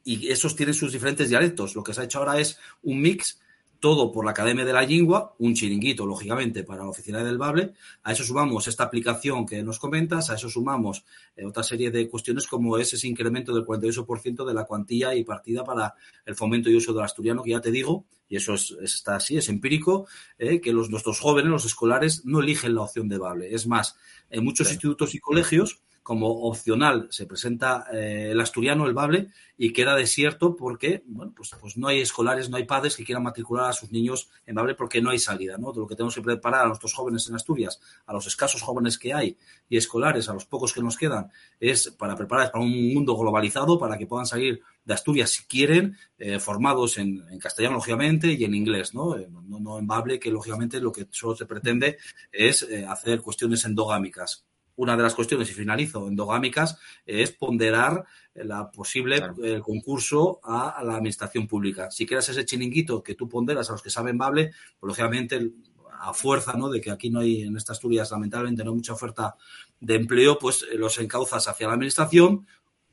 y 0.05 0.29
esos 0.29 0.55
tienen 0.55 0.75
sus 0.75 0.93
diferentes 0.93 1.31
dialectos. 1.31 1.75
Lo 1.75 1.83
que 1.83 1.95
se 1.95 2.03
ha 2.03 2.05
hecho 2.05 2.19
ahora 2.19 2.39
es 2.39 2.59
un 2.83 3.01
mix 3.01 3.41
todo 3.81 4.13
por 4.13 4.25
la 4.25 4.33
Academia 4.33 4.65
de 4.65 4.73
la 4.73 4.83
Lingua, 4.83 5.35
un 5.39 5.55
chiringuito, 5.55 6.07
lógicamente, 6.07 6.65
para 6.65 6.83
la 6.83 6.91
oficina 6.91 7.23
del 7.23 7.39
Bable. 7.39 7.73
A 8.03 8.13
eso 8.13 8.25
sumamos 8.25 8.67
esta 8.69 8.85
aplicación 8.85 9.47
que 9.47 9.63
nos 9.63 9.79
comentas, 9.79 10.31
a 10.31 10.35
eso 10.35 10.49
sumamos 10.49 11.05
eh, 11.37 11.45
otra 11.45 11.63
serie 11.63 11.91
de 11.91 12.09
cuestiones 12.09 12.47
como 12.47 12.79
es 12.79 12.93
ese 12.93 13.09
incremento 13.09 13.55
del 13.55 13.65
48% 13.65 14.45
de 14.45 14.55
la 14.55 14.65
cuantía 14.65 15.15
y 15.15 15.25
partida 15.25 15.65
para 15.65 15.95
el 16.25 16.35
fomento 16.35 16.71
y 16.71 16.77
uso 16.77 16.93
del 16.93 17.05
asturiano, 17.05 17.43
que 17.43 17.51
ya 17.51 17.61
te 17.61 17.71
digo, 17.71 18.07
y 18.29 18.37
eso 18.37 18.55
es, 18.55 18.77
está 18.83 19.17
así, 19.17 19.37
es 19.37 19.49
empírico, 19.49 20.07
eh, 20.39 20.61
que 20.61 20.73
los, 20.73 20.91
nuestros 20.91 21.21
jóvenes, 21.21 21.51
los 21.51 21.65
escolares, 21.65 22.25
no 22.25 22.41
eligen 22.41 22.75
la 22.75 22.83
opción 22.83 23.09
de 23.09 23.19
Bable. 23.19 23.55
Es 23.55 23.67
más, 23.67 23.97
en 24.31 24.45
muchos 24.45 24.71
institutos 24.71 25.15
y 25.15 25.21
colegios 25.21 25.83
como 26.07 26.29
opcional 26.47 27.09
se 27.11 27.27
presenta 27.27 27.87
eh, 27.93 28.29
el 28.31 28.41
asturiano, 28.41 28.87
el 28.87 28.95
bable, 28.95 29.31
y 29.59 29.73
queda 29.73 29.97
desierto 29.97 30.55
porque, 30.55 31.03
bueno, 31.05 31.33
pues, 31.35 31.51
pues 31.61 31.77
no 31.77 31.89
hay 31.89 31.99
escolares, 31.99 32.49
no 32.49 32.59
hay 32.59 32.65
padres 32.65 32.95
que 32.95 33.05
quieran 33.05 33.25
matricular 33.25 33.71
a 33.71 33.73
sus 33.73 33.91
niños 33.91 34.31
en 34.47 34.55
bable 34.55 34.77
porque 34.77 35.03
no 35.03 35.11
hay 35.11 35.19
salida, 35.19 35.59
¿no? 35.59 35.73
De 35.73 35.81
lo 35.81 35.87
que 35.89 35.97
tenemos 35.97 36.15
que 36.15 36.23
preparar 36.23 36.65
a 36.65 36.69
nuestros 36.69 36.95
jóvenes 36.95 37.29
en 37.29 37.35
Asturias, 37.35 37.81
a 38.07 38.13
los 38.13 38.25
escasos 38.29 38.63
jóvenes 38.63 38.99
que 38.99 39.13
hay 39.13 39.37
y 39.69 39.79
escolares, 39.79 40.29
a 40.29 40.33
los 40.33 40.45
pocos 40.45 40.73
que 40.73 40.81
nos 40.81 40.97
quedan, 40.97 41.29
es 41.59 41.91
para 41.91 42.15
preparar 42.15 42.53
para 42.53 42.63
un 42.63 42.95
mundo 42.95 43.17
globalizado, 43.17 43.77
para 43.77 43.99
que 43.99 44.07
puedan 44.07 44.27
salir 44.27 44.63
de 44.85 44.95
Asturias 44.95 45.31
si 45.31 45.43
quieren, 45.47 45.97
eh, 46.19 46.39
formados 46.39 46.99
en, 46.99 47.27
castellano, 47.41 47.75
lógicamente, 47.75 48.33
y 48.33 48.45
en 48.45 48.55
inglés. 48.55 48.91
Eh, 48.91 49.27
no, 49.29 49.59
no 49.59 49.79
en 49.81 49.89
bable, 49.89 50.21
que 50.21 50.31
lógicamente 50.31 50.79
lo 50.81 50.93
que 50.93 51.09
solo 51.11 51.35
se 51.35 51.47
pretende 51.47 51.99
es 52.31 52.65
hacer 52.87 53.23
cuestiones 53.23 53.65
endogámicas 53.65 54.45
una 54.77 54.97
de 54.97 55.03
las 55.03 55.15
cuestiones, 55.15 55.51
y 55.51 55.55
finalizo, 55.55 56.07
endogámicas, 56.09 56.79
es 57.05 57.33
ponderar 57.33 58.05
la 58.35 58.71
posible 58.71 59.23
el 59.43 59.63
concurso 59.63 60.41
a, 60.45 60.83
la 60.85 60.97
administración 60.97 61.47
pública. 61.47 61.91
Si 61.91 62.07
quieres 62.07 62.29
ese 62.29 62.45
chiringuito 62.45 63.03
que 63.03 63.15
tú 63.15 63.29
ponderas 63.29 63.69
a 63.69 63.73
los 63.73 63.83
que 63.83 63.91
saben 63.91 64.19
bable, 64.19 64.53
pues 64.79 64.89
lógicamente 64.89 65.53
a 65.99 66.13
fuerza, 66.13 66.53
¿no? 66.55 66.69
De 66.69 66.81
que 66.81 66.91
aquí 66.91 67.11
no 67.11 67.21
hay, 67.21 67.43
en 67.43 67.57
estas 67.57 67.77
Asturias, 67.77 68.11
lamentablemente, 68.11 68.63
no 68.65 68.71
hay 68.71 68.77
mucha 68.77 68.93
oferta 68.93 69.35
de 69.81 69.95
empleo, 69.95 70.39
pues 70.39 70.65
eh, 70.71 70.77
los 70.77 70.99
encauzas 70.99 71.49
hacia 71.49 71.67
la 71.67 71.75
administración 71.75 72.47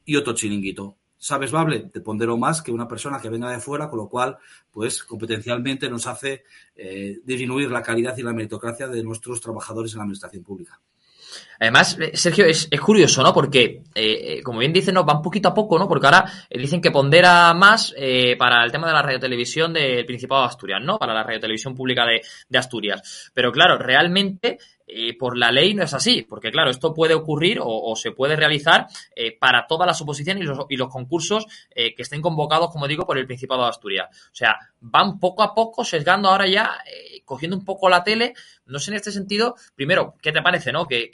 y 0.05 0.15
otro 0.15 0.33
chiringuito. 0.33 0.97
¿Sabes 1.17 1.51
bable? 1.51 1.89
Te 1.91 2.01
pondero 2.01 2.37
más 2.37 2.61
que 2.61 2.71
una 2.71 2.87
persona 2.87 3.19
que 3.19 3.29
venga 3.29 3.49
de 3.49 3.59
fuera, 3.59 3.89
con 3.89 3.97
lo 3.97 4.09
cual, 4.09 4.37
pues 4.71 5.03
competencialmente 5.03 5.89
nos 5.89 6.05
hace 6.05 6.43
eh, 6.75 7.19
disminuir 7.23 7.71
la 7.71 7.81
calidad 7.81 8.17
y 8.17 8.23
la 8.23 8.33
meritocracia 8.33 8.87
de 8.87 9.03
nuestros 9.03 9.39
trabajadores 9.39 9.93
en 9.93 9.99
la 9.99 10.03
administración 10.03 10.43
pública. 10.43 10.81
Además, 11.59 11.97
eh, 11.99 12.11
Sergio, 12.15 12.45
es, 12.45 12.67
curioso, 12.81 13.23
¿no? 13.23 13.33
Porque, 13.33 13.81
eh, 13.95 14.37
eh, 14.37 14.43
como 14.43 14.59
bien 14.59 14.73
dicen, 14.73 14.95
nos 14.95 15.05
van 15.05 15.21
poquito 15.21 15.49
a 15.49 15.53
poco, 15.53 15.79
¿no? 15.79 15.87
Porque 15.87 16.07
ahora 16.07 16.25
dicen 16.49 16.81
que 16.81 16.91
pondera 16.91 17.53
más 17.53 17.93
para 18.37 18.63
el 18.63 18.71
tema 18.71 18.87
de 18.87 18.93
la 18.93 19.01
radiotelevisión 19.01 19.73
del 19.73 20.05
Principado 20.05 20.41
de 20.41 20.47
Asturias, 20.47 20.81
¿no? 20.83 20.97
Para 20.97 21.13
la 21.13 21.23
radiotelevisión 21.23 21.75
pública 21.75 22.05
de, 22.05 22.21
de 22.49 22.57
Asturias. 22.57 23.31
Pero 23.33 23.51
claro, 23.51 23.77
realmente 23.77 24.57
eh, 24.95 25.17
por 25.17 25.37
la 25.37 25.51
ley 25.51 25.73
no 25.73 25.83
es 25.83 25.93
así, 25.93 26.21
porque 26.21 26.51
claro, 26.51 26.69
esto 26.69 26.93
puede 26.93 27.15
ocurrir 27.15 27.59
o, 27.61 27.95
se 27.95 28.11
puede 28.11 28.35
realizar 28.35 28.85
eh, 29.15 29.35
para 29.37 29.65
todas 29.65 29.87
las 29.87 29.99
oposiciones 30.01 30.43
y 30.69 30.77
los, 30.77 30.89
concursos 30.89 31.47
eh, 31.71 31.95
que 31.95 32.03
estén 32.03 32.21
convocados, 32.21 32.69
como 32.69 32.87
digo, 32.87 33.05
por 33.05 33.17
el 33.17 33.25
Principado 33.25 33.63
de 33.63 33.69
Asturias. 33.69 34.07
O 34.31 34.35
sea, 34.35 34.55
van 34.81 35.19
poco 35.19 35.41
a 35.41 35.55
poco 35.55 35.83
sesgando 35.83 36.29
ahora 36.29 36.47
ya, 36.47 36.77
cogiendo 37.25 37.57
un 37.57 37.65
poco 37.65 37.89
la 37.89 38.03
tele. 38.03 38.33
No 38.65 38.79
sé 38.79 38.91
en 38.91 38.97
este 38.97 39.11
sentido, 39.11 39.55
primero, 39.75 40.15
¿qué 40.21 40.31
te 40.31 40.41
parece, 40.41 40.71
no? 40.71 40.85
Que, 40.85 41.09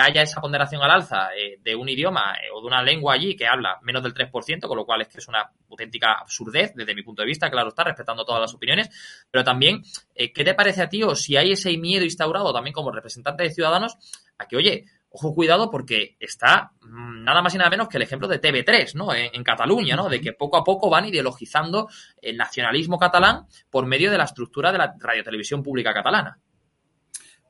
haya 0.00 0.22
esa 0.22 0.40
ponderación 0.40 0.82
al 0.82 0.90
alza 0.90 1.28
de 1.60 1.74
un 1.74 1.88
idioma 1.88 2.34
o 2.54 2.60
de 2.60 2.66
una 2.66 2.82
lengua 2.82 3.14
allí 3.14 3.34
que 3.34 3.46
habla 3.46 3.78
menos 3.82 4.02
del 4.02 4.14
3%, 4.14 4.66
con 4.66 4.76
lo 4.76 4.84
cual 4.84 5.02
es 5.02 5.08
que 5.08 5.18
es 5.18 5.28
una 5.28 5.50
auténtica 5.70 6.12
absurdez 6.12 6.72
desde 6.74 6.94
mi 6.94 7.02
punto 7.02 7.22
de 7.22 7.26
vista, 7.26 7.50
claro 7.50 7.68
está, 7.68 7.84
respetando 7.84 8.24
todas 8.24 8.40
las 8.40 8.54
opiniones, 8.54 8.88
pero 9.30 9.42
también, 9.42 9.82
¿qué 10.14 10.44
te 10.44 10.54
parece 10.54 10.82
a 10.82 10.88
ti 10.88 11.02
o 11.02 11.14
si 11.14 11.36
hay 11.36 11.52
ese 11.52 11.76
miedo 11.76 12.04
instaurado 12.04 12.52
también 12.52 12.72
como 12.72 12.90
representante 12.90 13.23
de 13.32 13.50
Ciudadanos 13.50 13.96
a 14.38 14.46
que, 14.46 14.56
oye, 14.56 14.84
ojo 15.10 15.34
cuidado 15.34 15.70
porque 15.70 16.16
está 16.18 16.72
mm, 16.80 17.24
nada 17.24 17.40
más 17.40 17.54
y 17.54 17.58
nada 17.58 17.70
menos 17.70 17.88
que 17.88 17.96
el 17.96 18.02
ejemplo 18.02 18.28
de 18.28 18.40
TV3, 18.40 18.94
¿no? 18.94 19.14
En, 19.14 19.30
en, 19.32 19.44
Cataluña, 19.44 19.96
¿no? 19.96 20.08
De 20.08 20.20
que 20.20 20.32
poco 20.32 20.56
a 20.56 20.64
poco 20.64 20.90
van 20.90 21.06
ideologizando 21.06 21.88
el 22.20 22.36
nacionalismo 22.36 22.98
catalán 22.98 23.46
por 23.70 23.86
medio 23.86 24.10
de 24.10 24.18
la 24.18 24.24
estructura 24.24 24.72
de 24.72 24.78
la 24.78 24.94
radiotelevisión 24.98 25.62
pública 25.62 25.94
catalana. 25.94 26.38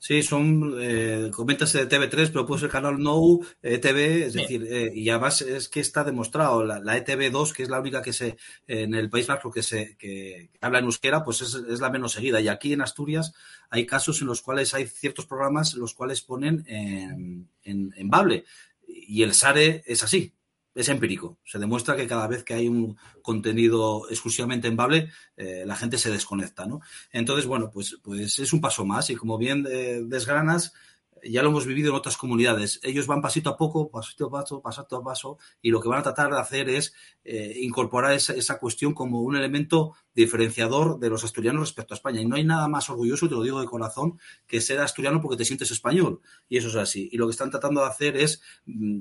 Sí, 0.07 0.23
son, 0.23 0.75
eh, 0.83 1.31
comentas 1.33 1.73
de 1.73 1.89
TV3, 1.89 2.29
pero 2.31 2.45
puede 2.45 2.61
ser 2.61 2.69
Canal 2.69 2.99
No, 2.99 3.41
ETV, 3.63 4.27
es 4.27 4.35
decir, 4.35 4.67
eh, 4.69 4.93
y 4.95 5.09
además 5.09 5.41
es 5.41 5.71
que 5.71 5.81
está 5.81 6.05
demostrado, 6.05 6.63
la, 6.63 6.79
ETV2, 6.79 7.55
que 7.55 7.63
es 7.63 7.71
la 7.71 7.81
única 7.81 8.03
que 8.03 8.13
se, 8.13 8.37
en 8.67 8.95
el 8.95 9.09
País 9.09 9.27
Vasco 9.27 9.51
que 9.51 9.63
se, 9.63 9.97
que, 9.97 10.51
habla 10.61 10.81
en 10.81 10.85
euskera, 10.85 11.25
pues 11.25 11.41
es, 11.41 11.55
es, 11.55 11.81
la 11.81 11.89
menos 11.89 12.13
seguida. 12.13 12.39
Y 12.43 12.49
aquí 12.49 12.75
en 12.75 12.83
Asturias 12.83 13.33
hay 13.71 13.87
casos 13.87 14.21
en 14.21 14.27
los 14.27 14.43
cuales 14.43 14.75
hay 14.75 14.87
ciertos 14.87 15.25
programas 15.25 15.73
los 15.73 15.95
cuales 15.95 16.21
ponen 16.21 16.65
en, 16.67 17.49
en, 17.63 17.95
en 17.97 18.11
Bable. 18.11 18.45
Y 18.87 19.23
el 19.23 19.33
SARE 19.33 19.85
es 19.87 20.03
así 20.03 20.35
es 20.75 20.89
empírico. 20.89 21.39
Se 21.45 21.59
demuestra 21.59 21.97
que 21.97 22.07
cada 22.07 22.27
vez 22.27 22.45
que 22.45 22.55
hay 22.55 22.69
un 22.69 22.97
contenido 23.23 24.09
exclusivamente 24.11 24.69
en 24.69 24.77
Bable, 24.77 25.11
eh, 25.37 25.65
la 25.67 25.77
gente 25.77 25.99
se 25.99 26.11
desconecta, 26.11 26.67
¿no? 26.67 26.81
Entonces, 27.13 27.47
bueno, 27.47 27.71
pues, 27.71 27.99
pues 28.03 28.39
es 28.39 28.53
un 28.53 28.61
paso 28.61 28.85
más 28.85 29.11
y 29.11 29.17
como 29.17 29.39
bien 29.39 29.67
eh, 29.71 30.01
desgranas, 30.05 30.73
ya 31.23 31.43
lo 31.43 31.49
hemos 31.49 31.67
vivido 31.67 31.91
en 31.91 31.97
otras 31.97 32.17
comunidades. 32.17 32.81
Ellos 32.83 33.07
van 33.07 33.23
pasito 33.23 33.51
a 33.51 33.57
poco, 33.57 33.91
pasito 33.91 34.27
a 34.27 34.31
paso, 34.31 34.61
pasito 34.61 34.97
a 34.97 35.03
paso, 35.03 35.39
y 35.63 35.71
lo 35.71 35.81
que 35.81 35.89
van 35.89 36.01
a 36.01 36.03
tratar 36.03 36.31
de 36.31 36.41
hacer 36.41 36.69
es 36.69 36.95
eh, 37.25 37.55
incorporar 37.61 38.13
esa, 38.13 38.35
esa, 38.35 38.59
cuestión 38.59 38.95
como 38.95 39.23
un 39.23 39.37
elemento 39.37 39.95
diferenciador 40.15 40.99
de 40.99 41.11
los 41.11 41.25
asturianos 41.25 41.63
respecto 41.63 41.95
a 41.95 41.97
España. 41.97 42.21
Y 42.21 42.27
no 42.27 42.37
hay 42.37 42.45
nada 42.45 42.69
más 42.69 42.89
orgulloso, 42.91 43.29
te 43.29 43.35
lo 43.35 43.43
digo 43.43 43.61
de 43.61 43.67
corazón, 43.67 44.19
que 44.47 44.61
ser 44.61 44.81
asturiano 44.81 45.21
porque 45.21 45.37
te 45.37 45.45
sientes 45.45 45.71
español. 45.71 46.21
Y 46.49 46.59
eso 46.59 46.69
es 46.69 46.77
así. 46.77 47.09
Y 47.13 47.17
lo 47.17 47.27
que 47.27 47.33
están 47.33 47.51
tratando 47.51 47.81
de 47.81 47.89
hacer 47.89 48.17
es 48.17 48.41
mm, 48.67 49.01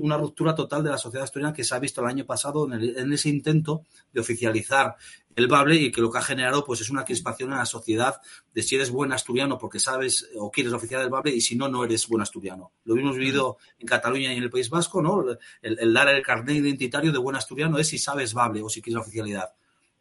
una 0.00 0.16
ruptura 0.16 0.54
total 0.54 0.82
de 0.82 0.90
la 0.90 0.98
sociedad 0.98 1.24
asturiana 1.24 1.52
que 1.52 1.64
se 1.64 1.74
ha 1.74 1.78
visto 1.78 2.00
el 2.00 2.06
año 2.08 2.24
pasado 2.24 2.70
en, 2.72 3.12
ese 3.12 3.28
intento 3.28 3.84
de 4.12 4.20
oficializar 4.20 4.96
el 5.34 5.48
bable 5.48 5.76
y 5.76 5.90
que 5.90 6.00
lo 6.00 6.10
que 6.10 6.18
ha 6.18 6.22
generado 6.22 6.64
pues 6.64 6.82
es 6.82 6.90
una 6.90 7.04
crispación 7.04 7.52
en 7.52 7.58
la 7.58 7.64
sociedad 7.64 8.20
de 8.52 8.62
si 8.62 8.76
eres 8.76 8.90
buen 8.90 9.12
asturiano 9.12 9.58
porque 9.58 9.80
sabes 9.80 10.28
o 10.36 10.50
quieres 10.50 10.72
oficiar 10.74 11.00
el 11.02 11.08
bable 11.08 11.34
y 11.34 11.40
si 11.40 11.56
no, 11.56 11.68
no 11.68 11.84
eres 11.84 12.06
buen 12.06 12.22
asturiano. 12.22 12.72
Lo 12.84 12.96
hemos 12.96 13.16
vivido 13.16 13.56
en 13.78 13.86
Cataluña 13.86 14.32
y 14.32 14.36
en 14.36 14.42
el 14.42 14.50
País 14.50 14.68
Vasco, 14.68 15.00
¿no? 15.00 15.24
El, 15.62 15.94
dar 15.94 16.08
el 16.08 16.22
carnet 16.22 16.56
identitario 16.56 17.12
de 17.12 17.18
buen 17.18 17.36
asturiano 17.36 17.78
es 17.78 17.88
si 17.88 17.98
sabes 17.98 18.34
bable 18.34 18.62
o 18.62 18.68
si 18.68 18.82
quieres 18.82 18.96
la 18.96 19.00
oficialidad. 19.00 19.50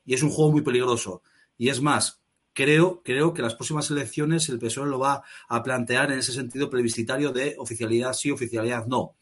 Y 0.05 0.13
es 0.13 0.23
un 0.23 0.29
juego 0.29 0.51
muy 0.51 0.61
peligroso. 0.61 1.21
Y 1.57 1.69
es 1.69 1.81
más, 1.81 2.21
creo, 2.53 3.01
creo 3.03 3.33
que 3.33 3.41
las 3.41 3.55
próximas 3.55 3.89
elecciones 3.91 4.49
el 4.49 4.59
PSOE 4.59 4.87
lo 4.87 4.99
va 4.99 5.23
a 5.47 5.63
plantear 5.63 6.11
en 6.11 6.19
ese 6.19 6.33
sentido 6.33 6.69
plebiscitario 6.69 7.31
de 7.31 7.55
oficialidad 7.57 8.13
sí, 8.13 8.31
oficialidad 8.31 8.87
no 8.87 9.15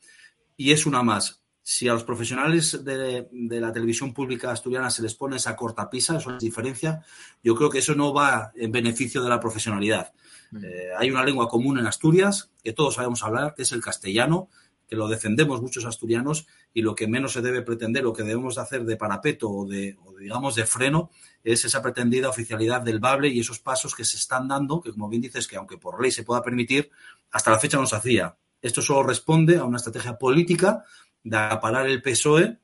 y 0.60 0.74
es 0.74 0.86
una 0.86 1.02
más. 1.02 1.42
Si 1.64 1.88
a 1.88 1.94
los 1.94 2.04
profesionales 2.04 2.84
de, 2.84 3.30
la 3.32 3.72
televisión 3.72 4.14
pública 4.14 4.52
asturiana 4.52 4.90
se 4.90 5.02
les 5.02 5.16
pone 5.16 5.38
esa 5.38 5.56
cortapisa, 5.56 6.18
eso 6.18 6.36
es 6.36 6.40
diferencia, 6.40 7.02
yo 7.42 7.56
creo 7.56 7.70
que 7.70 7.78
eso 7.78 7.96
no 7.96 8.14
va 8.14 8.52
en 8.56 8.70
beneficio 8.70 9.24
de 9.24 9.30
la 9.30 9.40
profesionalidad. 9.40 10.12
Mm. 10.52 10.66
Eh, 10.66 10.90
hay 10.98 11.12
una 11.12 11.24
lengua 11.24 11.48
común 11.48 11.80
en 11.80 11.88
Asturias 11.88 12.52
que 12.62 12.74
todos 12.74 12.96
sabemos 12.96 13.24
hablar, 13.24 13.54
que 13.56 13.62
es 13.62 13.72
el 13.72 13.82
castellano, 13.82 14.50
que 14.90 14.96
lo 14.96 15.08
defendemos 15.08 15.62
muchos 15.62 15.86
asturianos 15.86 16.48
y 16.74 16.82
lo 16.82 16.96
que 16.96 17.08
menos 17.08 17.34
se 17.34 17.42
debe 17.42 17.62
pretender, 17.62 18.04
lo 18.04 18.12
que 18.12 18.24
debemos 18.24 18.58
hacer 18.58 18.86
de 18.86 18.98
parapeto 18.98 19.48
o 19.48 19.68
de, 19.68 19.96
digamos 20.20 20.56
de 20.56 20.66
freno, 20.66 21.12
es 21.44 21.64
esa 21.64 21.82
pretendida 21.84 22.28
oficialidad 22.28 22.82
del 22.82 23.00
bable 23.00 23.30
y 23.30 23.40
esos 23.40 23.60
pasos 23.60 23.94
que 23.94 24.04
se 24.04 24.18
están 24.18 24.48
dando, 24.48 24.82
que 24.82 24.92
como 24.92 25.08
bien 25.08 25.22
dices, 25.22 25.48
que 25.48 25.58
aunque 25.58 25.78
por 25.78 26.02
ley 26.02 26.12
se 26.12 26.24
pueda 26.24 26.42
permitir, 26.42 26.90
hasta 27.32 27.52
la 27.52 27.60
fecha 27.60 27.78
no 27.78 27.86
se 27.86 27.96
hacía. 27.96 28.36
Esto 28.62 28.82
solo 28.82 29.04
responde 29.04 29.58
a 29.58 29.64
una 29.64 29.78
estrategia 29.78 30.18
política 30.18 30.84
de 31.24 31.38
acaparar 31.38 31.88
el 31.88 32.02
PSOE 32.02 32.58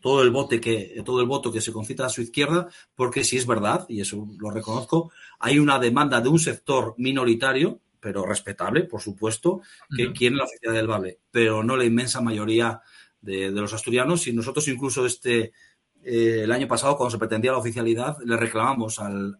todo 0.00 0.22
el 0.22 0.30
voto 0.30 0.60
que 0.60 1.02
todo 1.04 1.20
el 1.20 1.26
voto 1.26 1.50
que 1.50 1.60
se 1.60 1.72
concita 1.72 2.06
a 2.06 2.08
su 2.08 2.22
izquierda, 2.22 2.68
porque 2.94 3.24
si 3.24 3.36
es 3.36 3.46
verdad 3.46 3.84
y 3.88 4.00
eso 4.00 4.28
lo 4.38 4.50
reconozco, 4.50 5.10
hay 5.40 5.58
una 5.58 5.80
demanda 5.80 6.20
de 6.20 6.28
un 6.28 6.38
sector 6.38 6.94
minoritario, 6.98 7.80
pero 8.00 8.24
respetable, 8.24 8.84
por 8.84 9.00
supuesto, 9.00 9.60
que 9.94 10.12
quiere 10.12 10.36
la 10.36 10.44
oficina 10.44 10.72
del 10.72 10.86
Vale, 10.86 11.18
pero 11.30 11.62
no 11.62 11.76
la 11.76 11.84
inmensa 11.84 12.20
mayoría 12.20 12.80
de, 13.20 13.50
los 13.50 13.72
asturianos. 13.72 14.26
Y 14.26 14.32
nosotros 14.32 14.68
incluso 14.68 15.06
este 15.06 15.52
eh, 16.02 16.42
el 16.44 16.52
año 16.52 16.68
pasado, 16.68 16.96
cuando 16.96 17.10
se 17.10 17.18
pretendía 17.18 17.52
la 17.52 17.58
oficialidad, 17.58 18.16
le 18.24 18.36
reclamamos 18.36 18.98
al, 18.98 19.38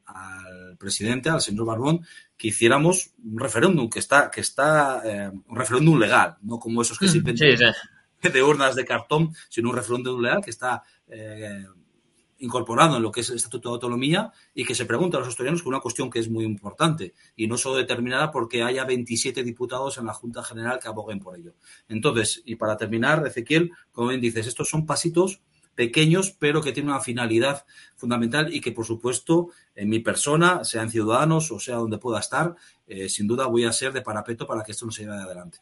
presidente, 0.78 1.30
al 1.30 1.40
señor 1.40 1.66
Barbón, 1.66 2.04
que 2.36 2.48
hiciéramos 2.48 3.12
un 3.24 3.38
referéndum 3.38 3.88
que 3.88 3.98
está, 3.98 4.30
que 4.30 4.40
está 4.40 5.02
eh, 5.04 5.30
un 5.30 5.56
referéndum 5.56 5.98
legal, 5.98 6.36
no 6.42 6.58
como 6.58 6.82
esos 6.82 6.98
que 6.98 7.08
se 7.08 7.18
inventan 7.18 7.48
de 8.22 8.42
urnas 8.42 8.74
de 8.76 8.84
cartón, 8.84 9.34
sino 9.48 9.70
un 9.70 9.76
referéndum 9.76 10.20
legal 10.20 10.42
que 10.42 10.50
está 10.50 10.82
eh, 11.08 11.64
incorporado 12.38 12.96
en 12.96 13.02
lo 13.02 13.10
que 13.10 13.20
es 13.20 13.30
el 13.30 13.36
Estatuto 13.36 13.68
de 13.68 13.74
Autonomía 13.74 14.32
y 14.54 14.64
que 14.64 14.74
se 14.74 14.84
pregunta 14.84 15.16
a 15.16 15.20
los 15.20 15.28
asturianos 15.28 15.62
con 15.62 15.74
una 15.74 15.80
cuestión 15.80 16.10
que 16.10 16.18
es 16.18 16.30
muy 16.30 16.44
importante 16.44 17.14
y 17.36 17.46
no 17.46 17.56
solo 17.56 17.76
determinada 17.76 18.30
porque 18.30 18.62
haya 18.62 18.84
27 18.84 19.42
diputados 19.42 19.98
en 19.98 20.06
la 20.06 20.14
Junta 20.14 20.42
General 20.42 20.78
que 20.80 20.88
aboguen 20.88 21.20
por 21.20 21.36
ello. 21.36 21.54
Entonces, 21.88 22.42
y 22.44 22.56
para 22.56 22.76
terminar, 22.76 23.26
Ezequiel, 23.26 23.72
como 23.92 24.08
bien 24.08 24.20
dices, 24.20 24.46
estos 24.46 24.68
son 24.68 24.86
pasitos 24.86 25.40
pequeños, 25.78 26.34
pero 26.36 26.60
que 26.60 26.72
tienen 26.72 26.90
una 26.90 27.00
finalidad 27.00 27.64
fundamental 27.94 28.52
y 28.52 28.60
que, 28.60 28.72
por 28.72 28.84
supuesto, 28.84 29.50
en 29.76 29.88
mi 29.88 30.00
persona, 30.00 30.64
sea 30.64 30.82
en 30.82 30.90
Ciudadanos 30.90 31.52
o 31.52 31.60
sea 31.60 31.76
donde 31.76 31.98
pueda 31.98 32.18
estar, 32.18 32.56
eh, 32.88 33.08
sin 33.08 33.28
duda 33.28 33.46
voy 33.46 33.64
a 33.64 33.70
ser 33.70 33.92
de 33.92 34.02
parapeto 34.02 34.44
para 34.44 34.64
que 34.64 34.72
esto 34.72 34.86
no 34.86 34.90
se 34.90 35.02
lleve 35.02 35.14
adelante. 35.14 35.58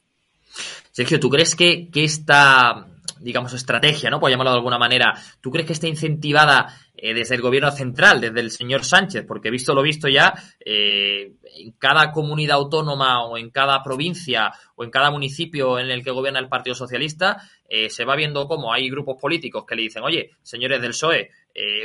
Sergio, 0.90 1.20
¿tú 1.20 1.28
crees 1.28 1.54
que, 1.54 1.90
esta 1.94 2.88
digamos, 3.20 3.52
estrategia, 3.52 4.10
¿no? 4.10 4.20
Por 4.20 4.30
llamarlo 4.30 4.52
de 4.52 4.58
alguna 4.58 4.78
manera. 4.78 5.14
¿Tú 5.40 5.50
crees 5.50 5.66
que 5.66 5.72
está 5.72 5.88
incentivada 5.88 6.66
eh, 6.94 7.14
desde 7.14 7.34
el 7.34 7.40
gobierno 7.40 7.70
central, 7.70 8.20
desde 8.20 8.40
el 8.40 8.50
señor 8.50 8.84
Sánchez? 8.84 9.24
Porque 9.26 9.50
visto 9.50 9.74
lo 9.74 9.82
visto 9.82 10.08
ya, 10.08 10.34
eh, 10.64 11.32
en 11.56 11.72
cada 11.72 12.12
comunidad 12.12 12.56
autónoma 12.56 13.24
o 13.24 13.38
en 13.38 13.50
cada 13.50 13.82
provincia 13.82 14.52
o 14.74 14.84
en 14.84 14.90
cada 14.90 15.10
municipio 15.10 15.78
en 15.78 15.90
el 15.90 16.04
que 16.04 16.10
gobierna 16.10 16.40
el 16.40 16.48
Partido 16.48 16.74
Socialista, 16.74 17.42
eh, 17.68 17.90
se 17.90 18.04
va 18.04 18.16
viendo 18.16 18.46
cómo 18.46 18.72
hay 18.72 18.88
grupos 18.90 19.16
políticos 19.20 19.64
que 19.66 19.76
le 19.76 19.82
dicen, 19.82 20.02
oye, 20.02 20.30
señores 20.42 20.80
del 20.80 20.90
PSOE, 20.90 21.30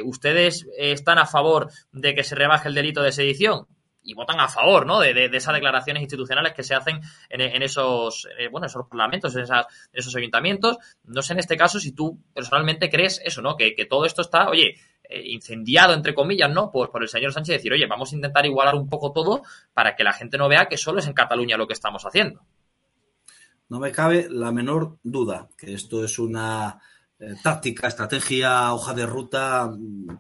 ¿ustedes 0.04 0.68
están 0.78 1.18
a 1.18 1.26
favor 1.26 1.70
de 1.94 2.14
que 2.14 2.24
se 2.24 2.36
rebaje 2.36 2.68
el 2.68 2.76
delito 2.76 3.02
de 3.02 3.14
sedición? 3.14 3.68
Y 4.04 4.14
votan 4.14 4.40
a 4.40 4.48
favor 4.48 4.86
¿no? 4.86 5.00
de, 5.00 5.30
esas 5.34 5.54
declaraciones 5.54 6.02
institucionales 6.02 6.54
que 6.54 6.64
se 6.64 6.76
hacen 6.76 7.02
en, 7.30 7.62
esos 7.62 8.28
eh, 8.38 8.48
bueno 8.50 8.68
esos 8.68 8.88
parlamentos, 8.88 9.36
en, 9.36 9.46
esos 9.94 10.16
ayuntamientos. 10.16 10.78
No 11.04 11.22
sé 11.22 11.34
en 11.34 11.40
este 11.40 11.58
caso 11.58 11.80
si 11.80 11.92
tú 11.94 12.20
personalmente 12.34 12.90
crees 12.90 13.22
eso, 13.24 13.42
¿no? 13.42 13.56
Que, 13.56 13.76
todo 13.90 14.06
esto 14.06 14.22
está, 14.22 14.50
oye, 14.50 14.76
eh, 15.04 15.22
incendiado, 15.26 15.94
entre 15.94 16.14
comillas, 16.14 16.50
¿no? 16.50 16.72
Por, 16.72 16.92
por 16.92 17.02
el 17.04 17.10
señor 17.10 17.34
Sánchez 17.34 17.58
decir, 17.58 17.74
oye, 17.74 17.88
vamos 17.88 18.12
a 18.12 18.16
intentar 18.16 18.46
igualar 18.46 18.76
un 18.76 18.90
poco 18.90 19.12
todo 19.12 19.44
para 19.74 19.96
que 19.96 20.04
la 20.04 20.14
gente 20.14 20.38
no 20.38 20.48
vea 20.48 20.68
que 20.68 20.78
solo 20.78 21.00
es 21.00 21.08
en 21.08 21.14
Cataluña 21.14 21.58
lo 21.58 21.68
que 21.68 21.74
estamos 21.74 22.06
haciendo. 22.06 22.42
No 23.70 23.80
me 23.80 23.92
cabe 23.92 24.28
la 24.30 24.52
menor 24.52 24.98
duda 25.04 25.48
que 25.58 25.74
esto 25.74 26.04
es 26.04 26.20
una 26.20 26.82
eh, 27.22 27.36
táctica, 27.44 27.88
estrategia, 27.88 28.74
hoja 28.74 28.96
de 28.96 29.06
ruta, 29.06 29.72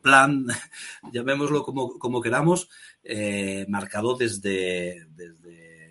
plan, 0.04 0.46
llamémoslo 1.12 1.64
como, 1.64 1.98
como 1.98 2.22
queramos, 2.22 2.70
eh, 3.04 3.66
marcado 3.68 4.16
desde, 4.16 5.06
desde, 5.16 5.90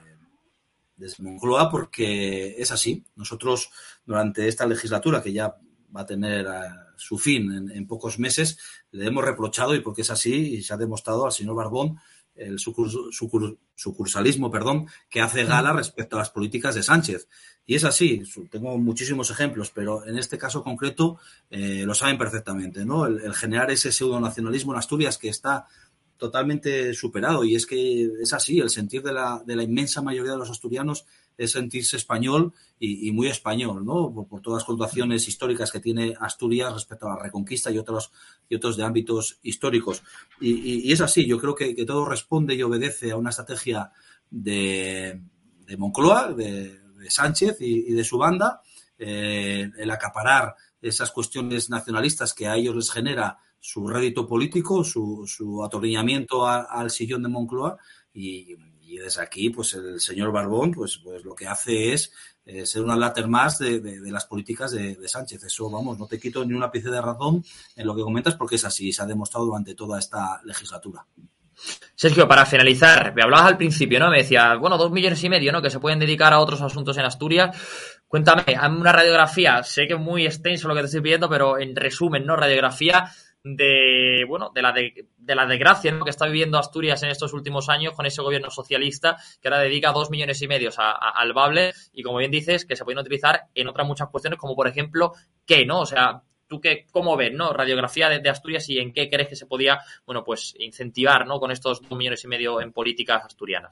desde, 0.97 1.23
Moncloa, 1.23 1.71
porque 1.71 2.57
es 2.59 2.71
así. 2.71 3.05
Nosotros, 3.17 3.71
durante 4.05 4.47
esta 4.49 4.67
legislatura, 4.67 5.23
que 5.23 5.33
ya 5.33 5.57
va 5.95 6.03
a 6.03 6.07
tener 6.07 6.47
eh, 6.47 6.69
su 6.97 7.19
fin 7.19 7.71
en, 7.73 7.87
pocos 7.87 8.19
meses, 8.19 8.59
le 8.93 9.07
hemos 9.07 9.25
reprochado, 9.25 9.75
y 9.75 9.81
porque 9.81 10.03
es 10.03 10.11
así, 10.11 10.57
y 10.57 10.63
se 10.63 10.75
ha 10.75 10.77
demostrado 10.77 11.27
al 11.27 11.33
señor 11.33 11.57
Barbón, 11.57 11.99
el 12.35 12.59
sucursalismo 12.59 14.51
perdón, 14.51 14.87
que 15.11 15.21
hace 15.21 15.45
gala 15.45 15.73
respecto 15.73 16.17
a 16.17 16.21
las 16.21 16.31
políticas 16.31 16.75
de 16.75 16.83
Sánchez. 16.83 17.29
Y 17.67 17.75
es 17.75 17.85
así, 17.85 18.23
tengo 18.51 18.77
muchísimos 18.79 19.31
ejemplos, 19.31 19.71
pero 19.73 20.05
en 20.07 20.19
este 20.19 20.39
caso 20.39 20.63
concreto 20.63 21.19
eh, 21.51 21.85
lo 21.87 21.95
saben 21.95 22.19
perfectamente. 22.19 22.85
¿no? 22.85 23.07
El, 23.07 23.35
generar 23.35 23.71
ese 23.71 23.93
pseudonacionalismo 23.93 24.73
en 24.73 24.79
Asturias 24.79 25.19
que 25.19 25.29
está 25.29 25.69
totalmente 26.21 26.95
superado. 26.95 27.43
Y 27.43 27.57
es 27.57 27.67
que 27.67 28.09
es 28.23 28.33
así, 28.33 28.61
el 28.61 28.71
sentir 28.71 29.03
de 29.03 29.13
la, 29.13 29.43
de 29.45 29.57
la 29.57 29.65
inmensa 29.65 30.03
mayoría 30.03 30.33
de 30.33 30.39
los 30.39 30.51
asturianos 30.51 31.07
es 31.37 31.53
sentirse 31.53 31.97
español 31.97 32.53
y, 32.79 33.11
muy 33.13 33.29
español, 33.29 33.85
¿no? 33.85 34.13
Por, 34.13 34.43
todas 34.43 34.61
las 34.61 34.67
connotaciones 34.67 35.27
históricas 35.27 35.73
que 35.73 35.81
tiene 35.81 36.15
Asturias 36.21 36.73
respecto 36.73 37.07
a 37.07 37.17
la 37.17 37.23
Reconquista 37.23 37.71
y 37.71 37.79
otros, 37.79 38.13
y 38.49 38.57
otros 38.57 38.77
de 38.77 38.85
ámbitos 38.85 39.39
históricos. 39.43 40.03
Y, 40.39 40.93
es 40.93 41.01
así, 41.01 41.27
yo 41.27 41.39
creo 41.39 41.55
que, 41.55 41.75
todo 41.87 42.05
responde 42.05 42.55
y 42.55 42.63
obedece 42.63 43.11
a 43.11 43.17
una 43.17 43.31
estrategia 43.31 43.91
de, 44.31 45.21
de 45.67 45.77
Moncloa, 45.79 46.33
de, 46.35 46.79
Sánchez 47.09 47.57
y, 47.61 47.93
de 47.93 48.05
su 48.05 48.19
banda, 48.19 48.61
eh, 48.99 49.71
el 49.79 49.91
acaparar 49.91 50.55
esas 50.81 51.11
cuestiones 51.11 51.71
nacionalistas 51.71 52.35
que 52.35 52.47
a 52.47 52.57
ellos 52.57 52.75
les 52.75 52.91
genera 52.91 53.39
su 53.59 53.87
rédito 53.87 54.27
político, 54.27 54.83
su, 54.83 55.25
su 55.27 55.63
atornillamiento 55.63 56.47
al 56.47 56.91
sillón 56.91 57.23
de 57.23 57.29
Moncloa 57.29 57.77
y, 58.13 58.57
desde 58.99 59.23
aquí, 59.23 59.51
pues 59.51 59.75
el 59.75 60.01
señor 60.01 60.33
Barbón, 60.33 60.73
pues, 60.73 60.99
pues 60.99 61.25
lo 61.25 61.35
que 61.35 61.47
hace 61.47 61.93
es 61.93 62.13
eh, 62.45 62.67
ser 62.67 62.83
una 62.83 62.97
láter 62.97 63.29
más 63.29 63.59
de, 63.59 64.01
las 64.07 64.27
políticas 64.27 64.73
de, 64.73 64.97
Sánchez. 65.07 65.45
Eso, 65.45 65.71
vamos, 65.71 65.97
no 65.97 66.09
te 66.09 66.19
quito 66.19 66.45
ni 66.45 66.55
una 66.55 66.73
pieza 66.73 66.91
de 66.91 67.01
razón 67.01 67.45
en 67.77 67.87
lo 67.87 67.95
que 67.95 68.03
comentas 68.03 68.35
porque 68.35 68.57
es 68.57 68.65
así, 68.65 68.93
se 68.93 69.03
ha 69.03 69.07
demostrado 69.07 69.47
durante 69.47 69.77
toda 69.77 69.99
esta 69.99 70.41
legislatura. 70.45 71.07
Sergio, 71.95 72.27
para 72.27 72.47
finalizar, 72.47 73.15
me 73.15 73.23
hablabas 73.23 73.47
al 73.47 73.59
principio, 73.59 74.01
¿no? 74.01 74.11
Me 74.11 74.19
decía, 74.19 74.55
bueno, 74.57 74.79
dos 74.79 74.91
millones 74.91 75.23
y 75.23 75.29
medio, 75.29 75.53
¿no? 75.53 75.61
Que 75.61 75.71
se 75.71 75.79
pueden 75.79 75.99
dedicar 75.99 76.33
a 76.33 76.41
otros 76.41 76.63
asuntos 76.63 76.97
en 76.97 77.05
Asturias. 77.05 77.57
Cuéntame, 78.11 78.43
una 78.69 78.91
radiografía, 78.91 79.63
sé 79.63 79.87
que 79.87 79.95
es 79.95 80.01
muy 80.01 80.27
extenso 80.27 80.67
lo 80.67 80.75
que 80.75 80.81
te 80.81 80.87
estoy 80.87 81.01
pidiendo, 81.01 81.29
pero 81.29 81.61
en 81.61 81.77
resumen, 81.77 82.27
¿no? 82.27 82.35
Radiografía 82.35 83.09
de, 83.45 84.25
bueno, 84.27 84.51
de 84.53 84.63
la, 84.63 84.73
de, 84.73 85.35
la 85.37 85.47
desgracia 85.47 85.97
que 86.03 86.11
está 86.11 86.27
viviendo 86.27 86.59
Asturias 86.59 87.01
en 87.05 87.11
estos 87.11 87.33
últimos 87.35 87.69
años 87.69 87.95
con 87.95 88.07
ese 88.07 88.21
gobierno 88.21 88.51
socialista 88.51 89.17
que 89.41 89.47
ahora 89.47 89.61
dedica 89.61 89.93
dos 89.93 90.11
millones 90.11 90.43
y 90.43 90.49
medio 90.49 90.71
al 90.77 91.33
Bable 91.33 91.73
y 91.93 92.03
como 92.03 92.19
bien 92.19 92.33
dices, 92.33 92.65
que 92.65 92.75
se 92.75 92.83
pueden 92.83 92.99
utilizar 92.99 93.45
en 93.55 93.69
otras 93.69 93.87
muchas 93.87 94.09
cuestiones 94.09 94.41
como 94.41 94.57
por 94.57 94.67
ejemplo, 94.67 95.13
¿qué, 95.47 95.65
no? 95.65 95.79
O 95.79 95.87
sea, 95.87 96.25
¿tú 96.49 96.61
qué, 96.61 96.87
cómo 96.91 97.17
ves, 97.17 97.33
no? 97.33 97.53
Radiografía 97.53 98.09
de, 98.09 98.29
Asturias 98.29 98.69
y 98.71 98.81
en 98.81 98.93
qué 98.93 99.09
crees 99.09 99.29
que 99.29 99.37
se 99.37 99.47
podía, 99.47 99.79
bueno, 100.05 100.25
pues 100.25 100.53
incentivar, 100.59 101.29
¿no? 101.29 101.39
Con 101.39 101.53
estos 101.53 101.81
dos 101.81 101.97
millones 101.97 102.25
y 102.25 102.27
medio 102.27 102.61
en 102.61 102.73
políticas 102.73 103.25
asturianas. 103.25 103.71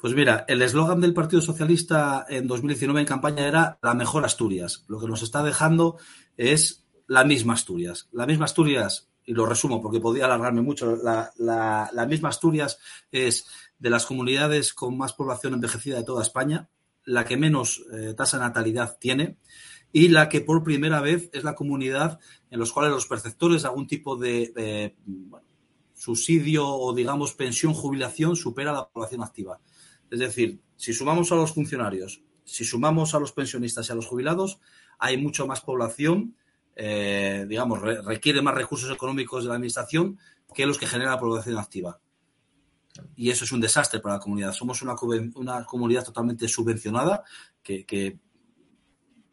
Pues 0.00 0.14
mira, 0.14 0.46
el 0.48 0.62
eslogan 0.62 1.02
del 1.02 1.12
Partido 1.12 1.42
Socialista 1.42 2.24
en 2.26 2.46
2019 2.46 3.00
en 3.00 3.06
campaña 3.06 3.46
era 3.46 3.78
la 3.82 3.92
mejor 3.92 4.24
Asturias. 4.24 4.84
Lo 4.88 4.98
que 4.98 5.06
nos 5.06 5.22
está 5.22 5.42
dejando 5.42 5.98
es 6.38 6.86
la 7.06 7.22
misma 7.24 7.52
Asturias. 7.52 8.08
La 8.10 8.26
misma 8.26 8.46
Asturias, 8.46 9.10
y 9.26 9.34
lo 9.34 9.44
resumo 9.44 9.82
porque 9.82 10.00
podría 10.00 10.24
alargarme 10.24 10.62
mucho, 10.62 10.96
la, 10.96 12.06
misma 12.08 12.30
Asturias 12.30 12.78
es 13.12 13.46
de 13.78 13.90
las 13.90 14.06
comunidades 14.06 14.72
con 14.72 14.96
más 14.96 15.12
población 15.12 15.52
envejecida 15.52 15.98
de 15.98 16.04
toda 16.04 16.22
España, 16.22 16.70
la 17.04 17.26
que 17.26 17.36
menos 17.36 17.84
eh, 17.92 18.14
tasa 18.16 18.38
de 18.38 18.44
natalidad 18.44 18.96
tiene 18.98 19.36
y 19.92 20.08
la 20.08 20.30
que 20.30 20.40
por 20.40 20.62
primera 20.62 21.02
vez 21.02 21.28
es 21.34 21.44
la 21.44 21.54
comunidad 21.54 22.20
en 22.50 22.58
los 22.58 22.72
cuales 22.72 22.92
los 22.92 23.06
perceptores 23.06 23.62
de 23.62 23.68
algún 23.68 23.86
tipo 23.86 24.16
de, 24.16 24.94
subsidio 25.94 26.66
o, 26.66 26.94
digamos, 26.94 27.34
pensión, 27.34 27.74
jubilación 27.74 28.34
supera 28.34 28.72
la 28.72 28.88
población 28.88 29.22
activa. 29.22 29.60
Es 30.10 30.18
decir, 30.18 30.60
si 30.76 30.92
sumamos 30.92 31.30
a 31.32 31.36
los 31.36 31.52
funcionarios, 31.52 32.22
si 32.44 32.64
sumamos 32.64 33.14
a 33.14 33.20
los 33.20 33.32
pensionistas 33.32 33.88
y 33.88 33.92
a 33.92 33.94
los 33.94 34.06
jubilados, 34.06 34.60
hay 34.98 35.16
mucho 35.16 35.46
más 35.46 35.60
población 35.60 36.34
eh, 36.82 37.44
digamos, 37.46 37.80
requiere 37.82 38.40
más 38.40 38.54
recursos 38.54 38.90
económicos 38.90 39.42
de 39.42 39.48
la 39.48 39.56
administración 39.56 40.18
que 40.54 40.64
los 40.64 40.78
que 40.78 40.86
genera 40.86 41.10
la 41.10 41.20
población 41.20 41.58
activa. 41.58 42.00
Y 43.16 43.30
eso 43.30 43.44
es 43.44 43.52
un 43.52 43.60
desastre 43.60 44.00
para 44.00 44.14
la 44.16 44.20
comunidad. 44.20 44.52
Somos 44.52 44.80
una, 44.80 44.94
comunidad 45.66 46.04
totalmente 46.04 46.48
subvencionada 46.48 47.22
que, 47.62 48.18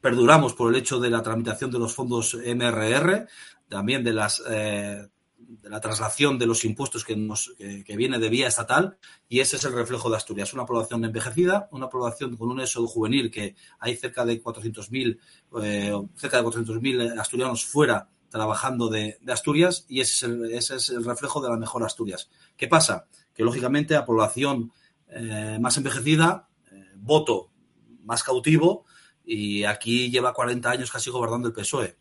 perduramos 0.01 0.53
por 0.53 0.73
el 0.73 0.79
hecho 0.79 0.99
de 0.99 1.09
la 1.09 1.23
tramitación 1.23 1.71
de 1.71 1.79
los 1.79 1.93
fondos 1.93 2.35
MRR, 2.35 3.27
también 3.67 4.03
de 4.03 4.13
las 4.13 4.43
eh, 4.49 5.07
de 5.47 5.69
la 5.69 5.79
traslación 5.79 6.37
de 6.37 6.45
los 6.45 6.65
impuestos 6.65 7.05
que, 7.05 7.15
nos, 7.15 7.53
que, 7.57 7.95
viene 7.95 8.19
de 8.19 8.29
vía 8.29 8.47
estatal 8.47 8.97
y 9.29 9.39
ese 9.39 9.55
es 9.55 9.63
el 9.63 9.73
reflejo 9.73 10.09
de 10.09 10.17
Asturias. 10.17 10.53
Una 10.53 10.65
población 10.65 11.05
envejecida, 11.05 11.69
una 11.71 11.89
población 11.89 12.35
con 12.35 12.49
un 12.51 12.59
éxodo 12.59 12.87
juvenil 12.87 13.31
que 13.31 13.55
hay 13.79 13.95
cerca 13.95 14.25
de 14.25 14.43
400.000 14.43 15.19
eh, 15.63 15.93
cerca 16.15 16.41
de 16.41 16.47
400.000 16.47 17.19
asturianos 17.19 17.65
fuera 17.65 18.09
trabajando 18.29 18.89
de, 18.89 19.19
Asturias 19.29 19.85
y 19.87 20.01
ese 20.01 20.13
es, 20.13 20.23
el, 20.23 20.51
ese 20.51 20.75
es, 20.75 20.89
el, 20.89 21.05
reflejo 21.05 21.41
de 21.41 21.49
la 21.49 21.57
mejor 21.57 21.83
Asturias. 21.83 22.29
¿Qué 22.57 22.67
pasa? 22.67 23.07
Que 23.33 23.43
lógicamente 23.43 23.95
a 23.95 24.05
población 24.05 24.73
eh, 25.07 25.57
más 25.61 25.77
envejecida, 25.77 26.49
eh, 26.71 26.83
voto 26.95 27.51
más 28.03 28.21
cautivo 28.21 28.85
y 29.23 29.63
aquí 29.63 30.11
lleva 30.11 30.33
40 30.33 30.69
años 30.69 30.91
casi 30.91 31.09
gobernando 31.09 31.47
el 31.47 31.53
PSOE 31.53 31.95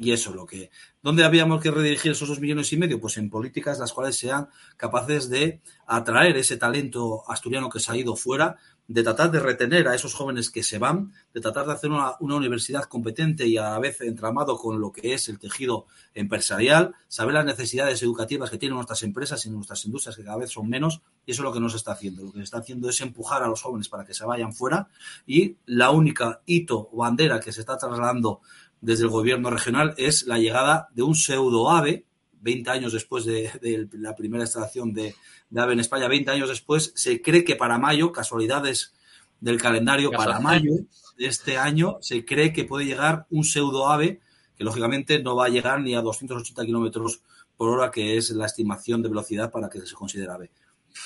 y 0.00 0.12
eso, 0.12 0.32
lo 0.32 0.46
que. 0.46 0.70
¿Dónde 1.02 1.24
habíamos 1.24 1.60
que 1.60 1.72
redirigir 1.72 2.12
esos 2.12 2.28
dos 2.28 2.38
millones 2.38 2.72
y 2.72 2.76
medio? 2.76 3.00
Pues 3.00 3.16
en 3.16 3.28
políticas 3.28 3.80
las 3.80 3.92
cuales 3.92 4.16
sean 4.16 4.48
capaces 4.76 5.28
de 5.28 5.60
atraer 5.88 6.36
ese 6.36 6.56
talento 6.56 7.28
asturiano 7.28 7.68
que 7.68 7.80
se 7.80 7.90
ha 7.90 7.96
ido 7.96 8.14
fuera, 8.14 8.56
de 8.88 9.02
tratar 9.02 9.30
de 9.30 9.38
retener 9.38 9.86
a 9.86 9.94
esos 9.94 10.14
jóvenes 10.14 10.50
que 10.50 10.62
se 10.62 10.78
van, 10.78 11.12
de 11.34 11.42
tratar 11.42 11.66
de 11.66 11.72
hacer 11.74 11.90
una, 11.90 12.16
universidad 12.20 12.84
competente 12.84 13.46
y 13.46 13.58
a 13.58 13.70
la 13.70 13.78
vez 13.78 14.00
entramado 14.00 14.56
con 14.56 14.80
lo 14.80 14.90
que 14.90 15.12
es 15.12 15.28
el 15.28 15.38
tejido 15.38 15.86
empresarial, 16.14 16.94
saber 17.06 17.34
las 17.34 17.44
necesidades 17.44 18.02
educativas 18.02 18.50
que 18.50 18.56
tienen 18.56 18.76
nuestras 18.76 19.02
empresas 19.02 19.44
y 19.44 19.50
nuestras 19.50 19.84
industrias, 19.84 20.16
que 20.16 20.24
cada 20.24 20.38
vez 20.38 20.50
son 20.50 20.70
menos, 20.70 21.02
y 21.26 21.32
eso 21.32 21.42
es 21.42 21.44
lo 21.44 21.52
que 21.52 21.60
nos 21.60 21.74
está 21.74 21.92
haciendo. 21.92 22.24
Lo 22.24 22.32
que 22.32 22.40
está 22.40 22.58
haciendo 22.58 22.88
es 22.88 22.98
empujar 23.02 23.42
a 23.42 23.48
los 23.48 23.60
jóvenes 23.60 23.90
para 23.90 24.06
que 24.06 24.14
se 24.14 24.24
vayan 24.24 24.54
fuera 24.54 24.88
y 25.26 25.56
la 25.66 25.90
única 25.90 26.40
hito 26.46 26.88
o 26.90 26.96
bandera 26.96 27.40
que 27.40 27.52
se 27.52 27.60
está 27.60 27.76
trasladando 27.76 28.40
desde 28.80 29.04
el 29.04 29.10
gobierno 29.10 29.50
regional 29.50 29.92
es 29.98 30.26
la 30.26 30.38
llegada 30.38 30.88
de 30.94 31.02
un 31.02 31.14
pseudo 31.14 31.70
AVE, 31.70 32.06
20 32.40 32.70
años 32.70 32.92
después 32.92 33.24
de, 33.24 33.88
la 33.92 34.14
primera 34.14 34.44
instalación 34.44 34.92
de, 34.92 35.14
AVE 35.56 35.72
en 35.72 35.80
España, 35.80 36.08
20 36.08 36.30
años 36.30 36.48
después, 36.48 36.92
se 36.94 37.20
cree 37.20 37.44
que 37.44 37.56
para 37.56 37.78
mayo, 37.78 38.12
casualidades 38.12 38.94
del 39.40 39.60
calendario, 39.60 40.10
para 40.10 40.40
mayo 40.40 40.72
de 41.16 41.26
este 41.26 41.56
año, 41.56 41.98
se 42.00 42.24
cree 42.24 42.52
que 42.52 42.64
puede 42.64 42.86
llegar 42.86 43.26
un 43.30 43.44
pseudo 43.44 43.88
AVE, 43.88 44.20
que 44.56 44.64
lógicamente 44.64 45.22
no 45.22 45.36
va 45.36 45.46
a 45.46 45.50
llegar 45.50 45.80
ni 45.80 45.94
a 45.94 46.00
280 46.00 46.64
kilómetros 46.64 47.22
por 47.56 47.70
hora, 47.70 47.90
que 47.90 48.16
es 48.16 48.30
la 48.30 48.46
estimación 48.46 49.02
de 49.02 49.08
velocidad 49.08 49.50
para 49.50 49.68
que 49.68 49.80
se 49.80 49.94
considere 49.94 50.32
AVE. 50.32 50.50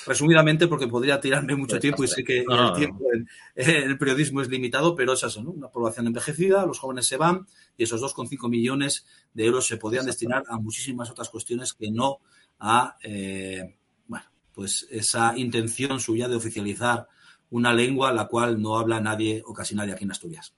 resumidamente, 0.05 0.67
porque 0.67 0.87
podría 0.87 1.19
tirarme 1.19 1.55
mucho 1.55 1.79
tiempo 1.79 2.03
y 2.03 2.07
sé 2.07 2.23
que 2.23 2.39
el 2.39 2.73
tiempo 2.75 3.05
en, 3.13 3.27
el 3.55 3.97
periodismo 3.97 4.41
es 4.41 4.49
limitado, 4.49 4.95
pero 4.95 5.13
es 5.13 5.23
eso, 5.23 5.43
¿no? 5.43 5.51
Una 5.51 5.69
población 5.69 6.07
envejecida, 6.07 6.65
los 6.65 6.79
jóvenes 6.79 7.07
se 7.07 7.17
van 7.17 7.47
y 7.77 7.83
esos 7.83 8.01
2,5 8.01 8.49
millones 8.49 9.05
de 9.33 9.45
euros 9.45 9.67
se 9.67 9.77
podrían 9.77 10.05
destinar 10.05 10.43
a 10.47 10.57
muchísimas 10.57 11.09
otras 11.09 11.29
cuestiones 11.29 11.73
que 11.73 11.91
no 11.91 12.19
a, 12.59 12.97
eh, 13.03 13.75
bueno, 14.07 14.25
pues 14.53 14.87
esa 14.89 15.37
intención 15.37 15.99
suya 15.99 16.27
de 16.27 16.35
oficializar 16.35 17.07
una 17.49 17.73
lengua 17.73 18.11
la 18.11 18.27
cual 18.27 18.61
no 18.61 18.77
habla 18.77 18.99
nadie 18.99 19.43
o 19.45 19.53
casi 19.53 19.75
nadie 19.75 19.93
aquí 19.93 20.03
en 20.03 20.11
Asturias. 20.11 20.53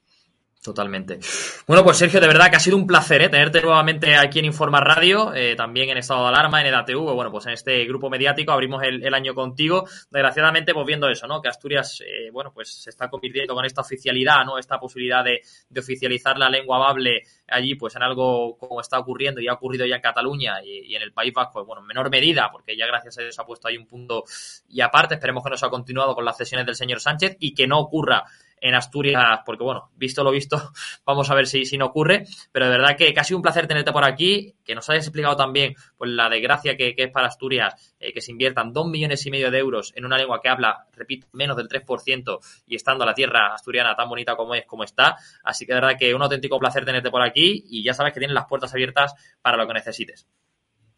Totalmente. 0.65 1.19
Bueno, 1.67 1.83
pues 1.83 1.97
Sergio, 1.97 2.19
de 2.19 2.25
verdad 2.25 2.49
que 2.49 2.55
ha 2.55 2.59
sido 2.59 2.75
un 2.75 2.87
placer 2.87 3.21
¿eh? 3.21 3.29
tenerte 3.29 3.61
nuevamente 3.61 4.15
aquí 4.15 4.39
en 4.39 4.45
Informa 4.45 4.79
Radio, 4.79 5.31
eh, 5.31 5.55
también 5.55 5.89
en 5.89 5.97
estado 5.97 6.23
de 6.23 6.29
alarma, 6.29 6.59
en 6.59 6.65
EDATV, 6.65 7.13
bueno, 7.13 7.29
pues 7.29 7.45
en 7.45 7.53
este 7.53 7.85
grupo 7.85 8.09
mediático 8.09 8.51
abrimos 8.51 8.81
el, 8.81 9.13
año 9.13 9.35
contigo. 9.35 9.87
Desgraciadamente, 10.09 10.73
pues 10.73 10.87
viendo 10.87 11.07
eso, 11.07 11.27
¿no? 11.27 11.39
Que 11.39 11.49
Asturias, 11.49 12.01
eh, 12.01 12.31
bueno, 12.31 12.51
pues 12.51 12.81
se 12.81 12.89
está 12.89 13.11
convirtiendo 13.11 13.53
con 13.53 13.63
esta 13.63 13.81
oficialidad, 13.81 14.43
¿no? 14.43 14.57
Esta 14.57 14.79
posibilidad 14.79 15.23
de, 15.23 15.41
oficializar 15.79 16.35
la 16.39 16.49
lengua 16.49 16.77
amable 16.77 17.21
allí, 17.47 17.75
pues 17.75 17.95
en 17.95 18.01
algo 18.01 18.57
como 18.57 18.81
está 18.81 18.97
ocurriendo 18.97 19.39
y 19.41 19.47
ha 19.47 19.53
ocurrido 19.53 19.85
ya 19.85 19.97
en 19.97 20.01
Cataluña 20.01 20.63
y, 20.63 20.95
en 20.95 21.01
el 21.03 21.13
País 21.13 21.31
Vasco, 21.31 21.63
bueno, 21.63 21.83
en 21.83 21.87
menor 21.87 22.09
medida, 22.09 22.49
porque 22.51 22.75
ya 22.75 22.87
gracias 22.87 23.19
a 23.19 23.21
Dios 23.21 23.37
ha 23.37 23.45
puesto 23.45 23.67
ahí 23.67 23.77
un 23.77 23.85
punto 23.85 24.23
y 24.67 24.81
aparte, 24.81 25.13
esperemos 25.13 25.43
que 25.43 25.51
no 25.51 25.57
se 25.57 25.65
ha 25.67 25.69
continuado 25.69 26.15
con 26.15 26.25
las 26.25 26.35
sesiones 26.35 26.65
del 26.65 26.75
señor 26.75 26.99
Sánchez 26.99 27.37
y 27.39 27.53
que 27.53 27.67
no 27.67 27.77
ocurra 27.77 28.25
en 28.61 28.75
Asturias, 28.75 29.41
porque 29.45 29.63
bueno, 29.63 29.91
visto 29.95 30.23
lo 30.23 30.31
visto, 30.31 30.71
vamos 31.05 31.29
a 31.29 31.35
ver 31.35 31.47
si, 31.47 31.65
si 31.65 31.77
no 31.77 31.85
ocurre, 31.85 32.25
pero 32.51 32.65
de 32.65 32.71
verdad 32.71 32.97
que 32.97 33.13
casi 33.13 33.33
un 33.33 33.41
placer 33.41 33.67
tenerte 33.67 33.91
por 33.91 34.03
aquí, 34.03 34.55
que 34.63 34.75
nos 34.75 34.89
hayas 34.89 35.05
explicado 35.05 35.35
también 35.35 35.75
pues 35.97 36.11
la 36.11 36.29
desgracia 36.29 36.75
que, 36.75 36.95
es 36.97 37.11
para 37.11 37.27
Asturias 37.27 37.93
eh, 37.99 38.13
que 38.13 38.21
se 38.21 38.31
inviertan 38.31 38.73
dos 38.73 38.87
millones 38.87 39.25
y 39.25 39.31
medio 39.31 39.51
de 39.51 39.59
euros 39.59 39.93
en 39.95 40.05
una 40.05 40.17
lengua 40.17 40.39
que 40.41 40.49
habla, 40.49 40.87
repito, 40.93 41.27
menos 41.33 41.57
del 41.57 41.67
3% 41.67 42.39
y 42.67 42.75
estando 42.75 43.05
la 43.05 43.13
tierra 43.13 43.53
asturiana 43.53 43.95
tan 43.95 44.09
bonita 44.09 44.35
como 44.35 44.55
es, 44.55 44.65
como 44.65 44.83
está, 44.83 45.15
así 45.43 45.65
que 45.65 45.73
de 45.73 45.81
verdad 45.81 45.97
que 45.97 46.13
un 46.13 46.21
auténtico 46.21 46.59
placer 46.59 46.85
tenerte 46.85 47.11
por 47.11 47.21
aquí 47.21 47.65
y 47.69 47.83
ya 47.83 47.93
sabes 47.93 48.13
que 48.13 48.19
tienes 48.19 48.35
las 48.35 48.45
puertas 48.45 48.73
abiertas 48.73 49.13
para 49.41 49.57
lo 49.57 49.67
que 49.67 49.73
necesites. 49.73 50.27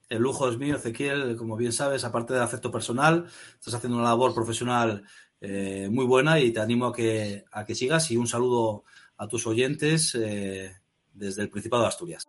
El 0.09 0.19
lujo 0.19 0.47
es 0.47 0.57
mío, 0.57 0.77
Ezequiel, 0.77 1.35
como 1.35 1.57
bien 1.57 1.73
sabes, 1.73 2.05
aparte 2.05 2.33
del 2.33 2.41
afecto 2.41 2.71
personal, 2.71 3.25
estás 3.55 3.73
haciendo 3.73 3.97
una 3.97 4.07
labor 4.07 4.33
profesional 4.33 5.03
eh, 5.41 5.87
muy 5.91 6.05
buena 6.05 6.39
y 6.39 6.51
te 6.51 6.59
animo 6.59 6.87
a 6.87 6.93
que, 6.93 7.45
a 7.51 7.65
que 7.65 7.75
sigas 7.75 8.09
y 8.11 8.17
un 8.17 8.27
saludo 8.27 8.83
a 9.17 9.27
tus 9.27 9.45
oyentes 9.47 10.15
eh, 10.15 10.71
desde 11.13 11.43
el 11.43 11.49
Principado 11.49 11.83
de 11.83 11.89
Asturias. 11.89 12.27